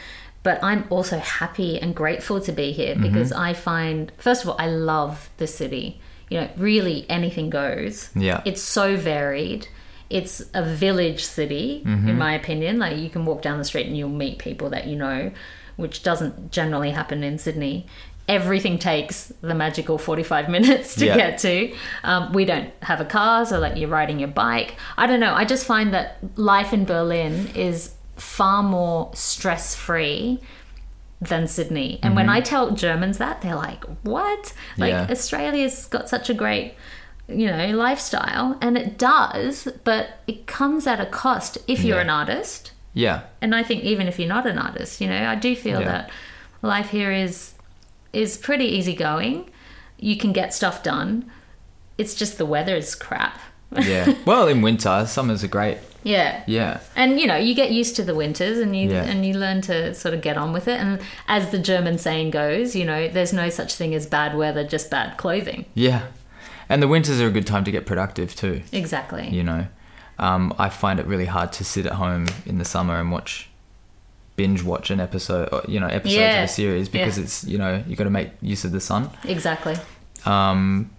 But 0.44 0.58
I'm 0.62 0.86
also 0.90 1.18
happy 1.18 1.78
and 1.80 1.94
grateful 1.94 2.40
to 2.40 2.50
be 2.50 2.72
here 2.72 2.94
Mm-hmm. 2.94 3.02
because 3.04 3.30
I 3.32 3.52
find, 3.52 4.10
first 4.18 4.42
of 4.42 4.48
all, 4.50 4.56
I 4.58 4.66
love 4.66 5.30
the 5.36 5.46
city. 5.46 6.00
You 6.32 6.40
know, 6.40 6.50
really 6.56 7.04
anything 7.08 7.50
goes. 7.50 8.10
Yeah. 8.14 8.40
It's 8.44 8.62
so 8.62 8.96
varied. 8.96 9.68
It's 10.08 10.42
a 10.54 10.62
village 10.64 11.24
city, 11.24 11.82
Mm-hmm. 11.86 12.08
in 12.10 12.18
my 12.18 12.34
opinion. 12.34 12.78
Like 12.78 12.96
you 12.98 13.10
can 13.10 13.24
walk 13.24 13.42
down 13.42 13.58
the 13.58 13.64
street 13.64 13.86
and 13.86 13.96
you'll 13.96 14.08
meet 14.24 14.38
people 14.38 14.70
that 14.70 14.86
you 14.86 14.96
know, 14.96 15.30
which 15.76 16.02
doesn't 16.02 16.50
generally 16.50 16.90
happen 16.90 17.22
in 17.22 17.38
Sydney. 17.38 17.86
Everything 18.28 18.78
takes 18.78 19.32
the 19.40 19.54
magical 19.54 19.98
45 19.98 20.48
minutes 20.56 20.94
to 20.96 21.06
Yeah. 21.06 21.16
get 21.16 21.38
to. 21.38 21.74
Um, 22.04 22.32
we 22.32 22.44
don't 22.44 22.70
have 22.82 23.00
a 23.00 23.04
car, 23.04 23.44
so 23.46 23.58
like 23.58 23.76
you're 23.76 23.88
riding 23.90 24.18
your 24.18 24.28
bike. 24.28 24.76
I 24.96 25.06
don't 25.06 25.20
know. 25.20 25.34
I 25.34 25.44
just 25.44 25.66
find 25.66 25.92
that 25.94 26.18
life 26.36 26.72
in 26.72 26.84
Berlin 26.84 27.48
is 27.54 27.94
far 28.16 28.62
more 28.62 29.10
stress 29.14 29.74
free 29.74 30.40
than 31.28 31.46
Sydney. 31.46 32.00
And 32.02 32.16
when 32.16 32.26
mm-hmm. 32.26 32.36
I 32.36 32.40
tell 32.40 32.72
Germans 32.72 33.18
that, 33.18 33.40
they're 33.42 33.54
like, 33.54 33.84
"What? 34.02 34.52
Like 34.76 34.90
Yeah. 34.90 35.06
Australia's 35.10 35.86
got 35.86 36.08
such 36.08 36.28
a 36.28 36.34
great, 36.34 36.74
you 37.28 37.46
know, 37.46 37.66
lifestyle." 37.68 38.58
And 38.60 38.76
it 38.76 38.98
does, 38.98 39.68
but 39.84 40.20
it 40.26 40.46
comes 40.46 40.86
at 40.86 41.00
a 41.00 41.06
cost 41.06 41.58
if 41.68 41.84
you're 41.84 41.96
Yeah. 41.96 42.02
an 42.02 42.10
artist. 42.10 42.72
Yeah, 42.94 43.22
And 43.40 43.54
I 43.54 43.62
think 43.62 43.84
even 43.84 44.06
if 44.06 44.18
you're 44.18 44.28
not 44.28 44.46
an 44.46 44.58
artist, 44.58 45.00
you 45.00 45.08
know, 45.08 45.26
I 45.26 45.34
do 45.34 45.56
feel 45.56 45.80
Yeah. 45.80 45.86
that 45.86 46.10
life 46.60 46.90
here 46.90 47.10
is 47.10 47.54
is 48.12 48.36
pretty 48.36 48.66
easygoing. 48.66 49.48
You 49.98 50.16
can 50.18 50.32
get 50.32 50.52
stuff 50.52 50.82
done. 50.82 51.30
It's 51.96 52.14
just 52.14 52.36
the 52.36 52.44
weather 52.44 52.76
is 52.76 52.94
crap. 52.94 53.38
yeah. 53.80 54.12
well, 54.26 54.46
in 54.48 54.60
winter, 54.60 55.06
summers 55.06 55.42
are 55.42 55.48
great. 55.48 55.78
Yeah. 56.04 56.42
Yeah, 56.46 56.80
And 56.96 57.20
you 57.20 57.26
know, 57.26 57.36
you 57.36 57.54
get 57.54 57.70
used 57.70 57.94
to 57.96 58.02
the 58.02 58.14
winters 58.14 58.58
and 58.58 58.74
you 58.76 58.90
Yeah. 58.90 59.04
and 59.04 59.24
you 59.24 59.34
learn 59.34 59.60
to 59.62 59.94
sort 59.94 60.14
of 60.14 60.20
get 60.20 60.36
on 60.36 60.52
with 60.52 60.66
it. 60.68 60.80
And 60.80 61.00
as 61.28 61.50
the 61.50 61.58
German 61.58 61.98
saying 61.98 62.30
goes, 62.32 62.74
you 62.74 62.84
know, 62.84 63.08
there's 63.08 63.32
no 63.32 63.48
such 63.50 63.74
thing 63.74 63.94
as 63.94 64.06
bad 64.06 64.36
weather, 64.36 64.64
just 64.64 64.90
bad 64.90 65.16
clothing. 65.16 65.64
yeah. 65.74 66.02
And 66.68 66.82
the 66.82 66.88
winters 66.88 67.20
are 67.20 67.26
a 67.26 67.30
good 67.30 67.46
time 67.46 67.64
to 67.64 67.70
get 67.70 67.84
productive 67.86 68.34
too. 68.34 68.62
Exactly. 68.72 69.28
you 69.28 69.42
know 69.42 69.66
um, 70.18 70.54
i 70.58 70.68
find 70.68 71.00
it 71.00 71.06
really 71.06 71.24
hard 71.26 71.52
to 71.52 71.64
sit 71.64 71.84
at 71.86 71.92
home 71.94 72.26
in 72.46 72.58
the 72.58 72.64
summer 72.64 72.98
and 73.00 73.10
watch 73.10 73.48
binge 74.36 74.62
watch 74.62 74.90
an 74.90 75.00
episode 75.00 75.48
or 75.52 75.62
you 75.68 75.78
know 75.80 75.86
episodes 75.86 76.16
Yeah. 76.16 76.38
of 76.42 76.44
a 76.44 76.52
series 76.52 76.88
because 76.88 77.18
Yeah. 77.18 77.24
it's 77.24 77.44
you 77.44 77.58
know 77.58 77.82
you 77.86 77.96
got 77.96 78.04
to 78.04 78.10
make 78.10 78.30
use 78.40 78.64
of 78.64 78.72
the 78.72 78.80
sun 78.80 79.10
Exactly. 79.24 79.76
um, 80.24 80.90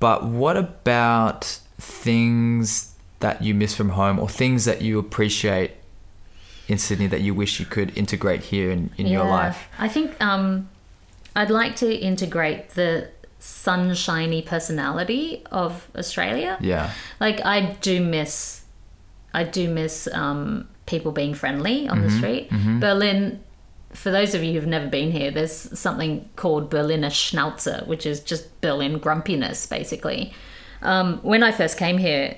but 0.00 0.24
what 0.24 0.56
about 0.56 1.58
things 1.78 2.92
that 3.20 3.42
you 3.42 3.54
miss 3.54 3.74
from 3.74 3.90
home 3.90 4.18
or 4.18 4.28
things 4.28 4.64
that 4.64 4.82
you 4.82 4.98
appreciate 4.98 5.72
in 6.68 6.78
sydney 6.78 7.06
that 7.06 7.20
you 7.20 7.34
wish 7.34 7.58
you 7.60 7.66
could 7.66 7.96
integrate 7.96 8.42
here 8.42 8.70
in, 8.70 8.90
in 8.96 9.06
your 9.06 9.24
life 9.24 9.68
I 9.78 9.88
think 9.88 10.20
um, 10.22 10.68
I'd 11.34 11.50
like 11.50 11.76
to 11.76 11.92
integrate 11.94 12.70
the 12.70 13.10
sunshiny 13.38 14.42
personality 14.42 15.44
of 15.50 15.88
Australia. 15.96 16.58
yeah 16.60 16.90
Like 17.20 17.44
I 17.44 17.76
do 17.80 18.02
miss, 18.02 18.64
I 19.32 19.44
do 19.44 19.68
miss 19.68 20.08
um, 20.12 20.68
people 20.86 21.12
being 21.12 21.34
friendly 21.34 21.88
on 21.88 22.02
the 22.02 22.10
street. 22.10 22.50
Berlin, 22.80 23.40
for 23.90 24.10
those 24.10 24.34
of 24.34 24.42
you 24.42 24.54
who've 24.54 24.66
never 24.66 24.88
been 24.88 25.12
here, 25.12 25.30
there's 25.30 25.78
something 25.78 26.28
called 26.36 26.68
Berliner 26.68 27.10
Schnauze, 27.10 27.86
which 27.86 28.04
is 28.06 28.20
just 28.20 28.60
Berlin 28.60 28.98
grumpiness, 28.98 29.66
basically. 29.66 30.32
Um, 30.82 31.18
when 31.22 31.42
I 31.42 31.52
first 31.52 31.78
came 31.78 31.98
here, 31.98 32.36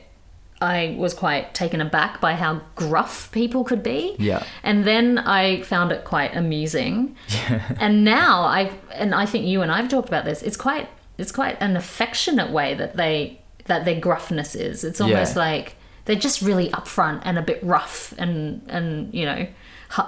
I 0.60 0.94
was 0.98 1.14
quite 1.14 1.54
taken 1.54 1.80
aback 1.80 2.20
by 2.20 2.34
how 2.34 2.60
gruff 2.76 3.30
people 3.32 3.64
could 3.64 3.82
be. 3.82 4.14
Yeah. 4.18 4.42
And 4.62 4.84
then 4.84 5.18
I 5.18 5.62
found 5.62 5.90
it 5.90 6.04
quite 6.04 6.36
amusing. 6.36 7.16
and 7.78 8.04
now 8.04 8.42
I 8.42 8.70
and 8.92 9.14
I 9.14 9.24
think 9.26 9.46
you 9.46 9.62
and 9.62 9.72
I've 9.72 9.88
talked 9.88 10.08
about 10.08 10.24
this. 10.24 10.42
It's 10.42 10.56
quite 10.58 10.88
it's 11.18 11.32
quite 11.32 11.56
an 11.60 11.76
affectionate 11.76 12.50
way 12.50 12.74
that 12.74 12.96
they 12.96 13.40
that 13.66 13.84
their 13.84 13.98
gruffness 14.00 14.54
is. 14.54 14.84
It's 14.84 15.00
almost 15.00 15.34
Yeah. 15.36 15.42
like 15.42 15.76
they're 16.04 16.16
just 16.16 16.42
really 16.42 16.70
upfront 16.70 17.22
and 17.24 17.38
a 17.38 17.42
bit 17.42 17.62
rough 17.62 18.12
and 18.18 18.62
and 18.68 19.12
you 19.14 19.24
know 19.24 19.46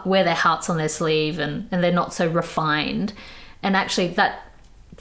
wear 0.05 0.23
their 0.25 0.35
hearts 0.35 0.69
on 0.69 0.77
their 0.77 0.89
sleeve 0.89 1.39
and 1.39 1.67
and 1.73 1.83
they're 1.83 1.93
not 1.93 2.13
so 2.13 2.29
refined. 2.29 3.15
And 3.63 3.75
actually 3.77 4.09
that 4.09 4.52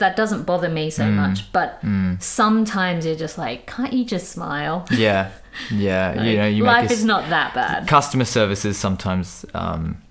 that 0.02 0.16
doesn't 0.18 0.44
bother 0.44 0.68
me 0.70 0.90
so 0.90 1.04
Mm. 1.06 1.16
much, 1.16 1.52
but 1.54 1.80
sometimes 2.20 3.06
you're 3.06 3.16
just 3.16 3.38
like, 3.38 3.66
can't 3.66 3.94
you 3.94 4.04
just 4.06 4.30
smile? 4.30 4.86
yeah 4.92 5.32
yeah 5.70 6.22
you 6.24 6.38
know 6.38 6.48
you 6.48 6.64
Life 6.64 6.90
a, 6.90 6.94
is 6.94 7.04
not 7.04 7.30
that 7.30 7.54
bad. 7.54 7.86
customer 7.88 8.24
service 8.26 8.64
is 8.64 8.78
sometimes 8.78 9.46
um, 9.54 10.02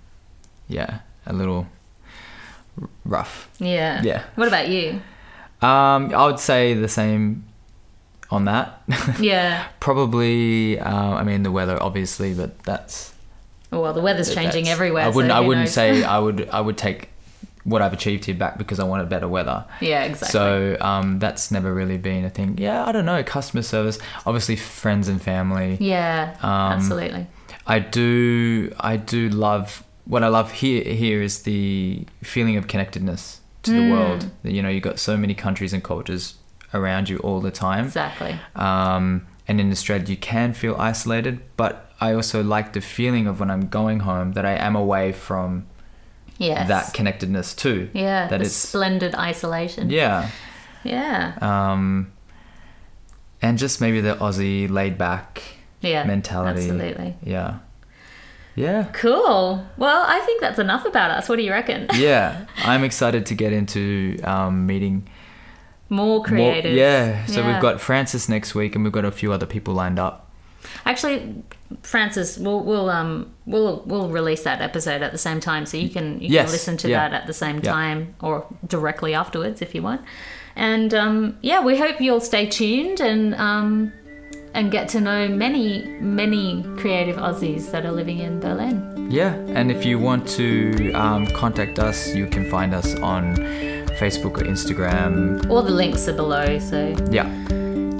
yeah 0.68 0.98
a 1.26 1.32
little 1.32 1.66
rough 3.04 3.48
Yeah. 3.58 4.02
Yeah. 4.02 4.22
What 4.36 4.48
about 4.48 4.68
you? 4.68 5.00
Um, 5.62 6.14
I 6.14 6.26
would 6.26 6.38
say 6.40 6.74
the 6.74 6.88
same 6.88 7.44
on 8.30 8.44
that. 8.46 8.82
Yeah. 9.20 9.66
Probably, 9.80 10.78
uh, 10.78 11.14
I 11.20 11.22
mean, 11.24 11.42
the 11.42 11.50
weather, 11.50 11.76
obviously, 11.82 12.32
but 12.34 12.58
that's 12.62 13.12
Well, 13.70 13.92
the 13.92 14.00
weather's 14.00 14.34
changing 14.34 14.68
everywhere. 14.68 15.04
I 15.04 15.08
wouldn't. 15.08 15.32
so 15.32 15.36
I 15.36 15.40
wouldn't 15.40 15.66
knows? 15.66 15.74
say 15.74 16.02
I 16.16 16.18
would. 16.18 16.48
I 16.48 16.60
would 16.60 16.78
take 16.78 17.09
what 17.64 17.82
I've 17.82 17.92
achieved 17.92 18.24
here 18.24 18.34
back 18.34 18.56
because 18.58 18.80
I 18.80 18.84
wanted 18.84 19.08
better 19.08 19.28
weather. 19.28 19.64
Yeah, 19.80 20.04
exactly. 20.04 20.28
So 20.32 20.76
um, 20.80 21.18
that's 21.18 21.50
never 21.50 21.72
really 21.74 21.98
been 21.98 22.24
a 22.24 22.30
thing. 22.30 22.56
Yeah, 22.58 22.84
I 22.86 22.92
don't 22.92 23.04
know. 23.04 23.22
Customer 23.22 23.62
service, 23.62 23.98
obviously, 24.24 24.56
friends 24.56 25.08
and 25.08 25.20
family. 25.20 25.76
yeah, 25.80 26.36
Um, 26.42 26.50
absolutely. 26.78 27.26
I 27.66 27.78
do. 27.80 28.72
I 28.80 28.96
do 28.96 29.28
love 29.28 29.84
what 30.06 30.24
I 30.24 30.28
love 30.28 30.52
here. 30.52 30.82
Here 30.84 31.22
is 31.22 31.42
the 31.42 32.06
feeling 32.22 32.56
of 32.56 32.66
connectedness 32.66 33.40
to 33.64 33.70
the 33.72 33.78
Mm. 33.78 33.90
world. 33.90 34.30
You 34.42 34.62
know, 34.62 34.68
you've 34.70 34.82
got 34.82 34.98
so 34.98 35.16
many 35.16 35.34
countries 35.34 35.72
and 35.72 35.84
cultures 35.84 36.34
around 36.72 37.08
you 37.08 37.18
all 37.18 37.40
the 37.40 37.50
time. 37.50 37.84
Exactly. 37.86 38.36
Um, 38.56 39.26
and 39.46 39.60
in 39.60 39.70
Australia, 39.70 40.06
you 40.06 40.16
can 40.16 40.52
feel 40.54 40.74
isolated, 40.78 41.40
but 41.56 41.92
I 42.00 42.14
also 42.14 42.42
like 42.42 42.72
the 42.72 42.80
feeling 42.80 43.26
of 43.26 43.38
when 43.40 43.50
I'm 43.50 43.68
going 43.68 44.00
home 44.00 44.32
that 44.32 44.46
I 44.46 44.52
am 44.52 44.74
away 44.74 45.12
from 45.12 45.66
Yes. 46.40 46.68
that 46.68 46.94
connectedness 46.94 47.54
too. 47.54 47.90
yeah, 47.92 48.26
that 48.28 48.40
is 48.40 48.56
splendid 48.56 49.14
isolation. 49.14 49.90
Yeah. 49.90 50.30
Yeah. 50.82 51.34
Um, 51.42 52.12
and 53.42 53.58
just 53.58 53.80
maybe 53.80 54.00
the 54.00 54.14
Aussie 54.16 54.68
laid 54.70 54.96
back 54.96 55.42
Yeah. 55.82 56.04
mentality. 56.04 56.62
Absolutely. 56.62 57.16
Yeah. 57.22 57.58
Yeah. 58.56 58.84
Cool. 58.92 59.64
Well, 59.76 60.04
I 60.06 60.20
think 60.20 60.40
that's 60.40 60.58
enough 60.58 60.84
about 60.86 61.10
us. 61.10 61.28
What 61.28 61.36
do 61.36 61.42
you 61.42 61.52
reckon? 61.52 61.88
Yeah. 61.94 62.46
I'm 62.64 62.84
excited 62.84 63.26
to 63.26 63.34
get 63.34 63.52
into 63.52 64.18
um, 64.24 64.66
meeting 64.66 65.08
More 65.90 66.24
more. 66.30 66.54
Yeah. 66.56 67.26
So 67.26 67.40
Yeah. 67.40 67.52
we've 67.52 67.60
got 67.62 67.80
Francis 67.82 68.28
next 68.30 68.54
week 68.54 68.74
and 68.74 68.82
we've 68.84 68.92
got 68.92 69.04
a 69.04 69.12
few 69.12 69.30
other 69.32 69.46
people 69.46 69.74
lined 69.74 69.98
up. 69.98 70.29
Actually, 70.84 71.42
Francis, 71.82 72.38
we'll 72.38 72.62
we'll 72.64 72.90
um 72.90 73.32
we'll 73.46 73.82
we'll 73.86 74.08
release 74.08 74.42
that 74.44 74.60
episode 74.60 75.02
at 75.02 75.12
the 75.12 75.18
same 75.18 75.40
time, 75.40 75.66
so 75.66 75.76
you 75.76 75.88
can 75.88 76.20
you 76.20 76.28
Yes, 76.28 76.46
can 76.46 76.52
listen 76.52 76.76
to 76.78 76.88
yeah. 76.88 77.08
that 77.08 77.20
at 77.22 77.26
the 77.26 77.32
same 77.32 77.56
Yeah. 77.62 77.72
time 77.72 78.14
or 78.20 78.46
directly 78.66 79.14
afterwards 79.14 79.62
if 79.62 79.74
you 79.74 79.82
want. 79.82 80.00
And 80.56 80.92
um, 80.94 81.38
yeah, 81.42 81.62
we 81.64 81.78
hope 81.78 82.00
you'll 82.00 82.20
stay 82.20 82.46
tuned 82.46 83.00
and 83.00 83.34
um, 83.36 83.92
and 84.52 84.70
get 84.72 84.88
to 84.90 85.00
know 85.00 85.28
many 85.28 85.86
many 86.00 86.62
creative 86.76 87.16
Aussies 87.16 87.70
that 87.70 87.86
are 87.86 87.92
living 87.92 88.18
in 88.18 88.40
Berlin. 88.40 89.08
Yeah. 89.10 89.34
And 89.58 89.70
if 89.70 89.84
you 89.84 89.98
want 89.98 90.28
to 90.30 90.92
um, 90.92 91.26
contact 91.28 91.78
us, 91.78 92.14
you 92.14 92.26
can 92.26 92.48
find 92.50 92.74
us 92.74 92.94
on 92.96 93.36
Facebook 94.00 94.38
or 94.38 94.44
Instagram. 94.44 95.48
All 95.50 95.62
the 95.62 95.70
links 95.72 96.08
are 96.08 96.12
below. 96.12 96.58
So 96.58 96.94
Yeah. 97.10 97.26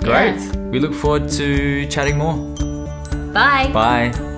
Great. 0.01 0.37
Yeah. 0.37 0.57
We 0.71 0.79
look 0.81 0.95
forward 0.95 1.29
to 1.31 1.87
chatting 1.87 2.17
more. 2.19 2.37
bye. 3.33 3.71
Bye. 3.73 4.30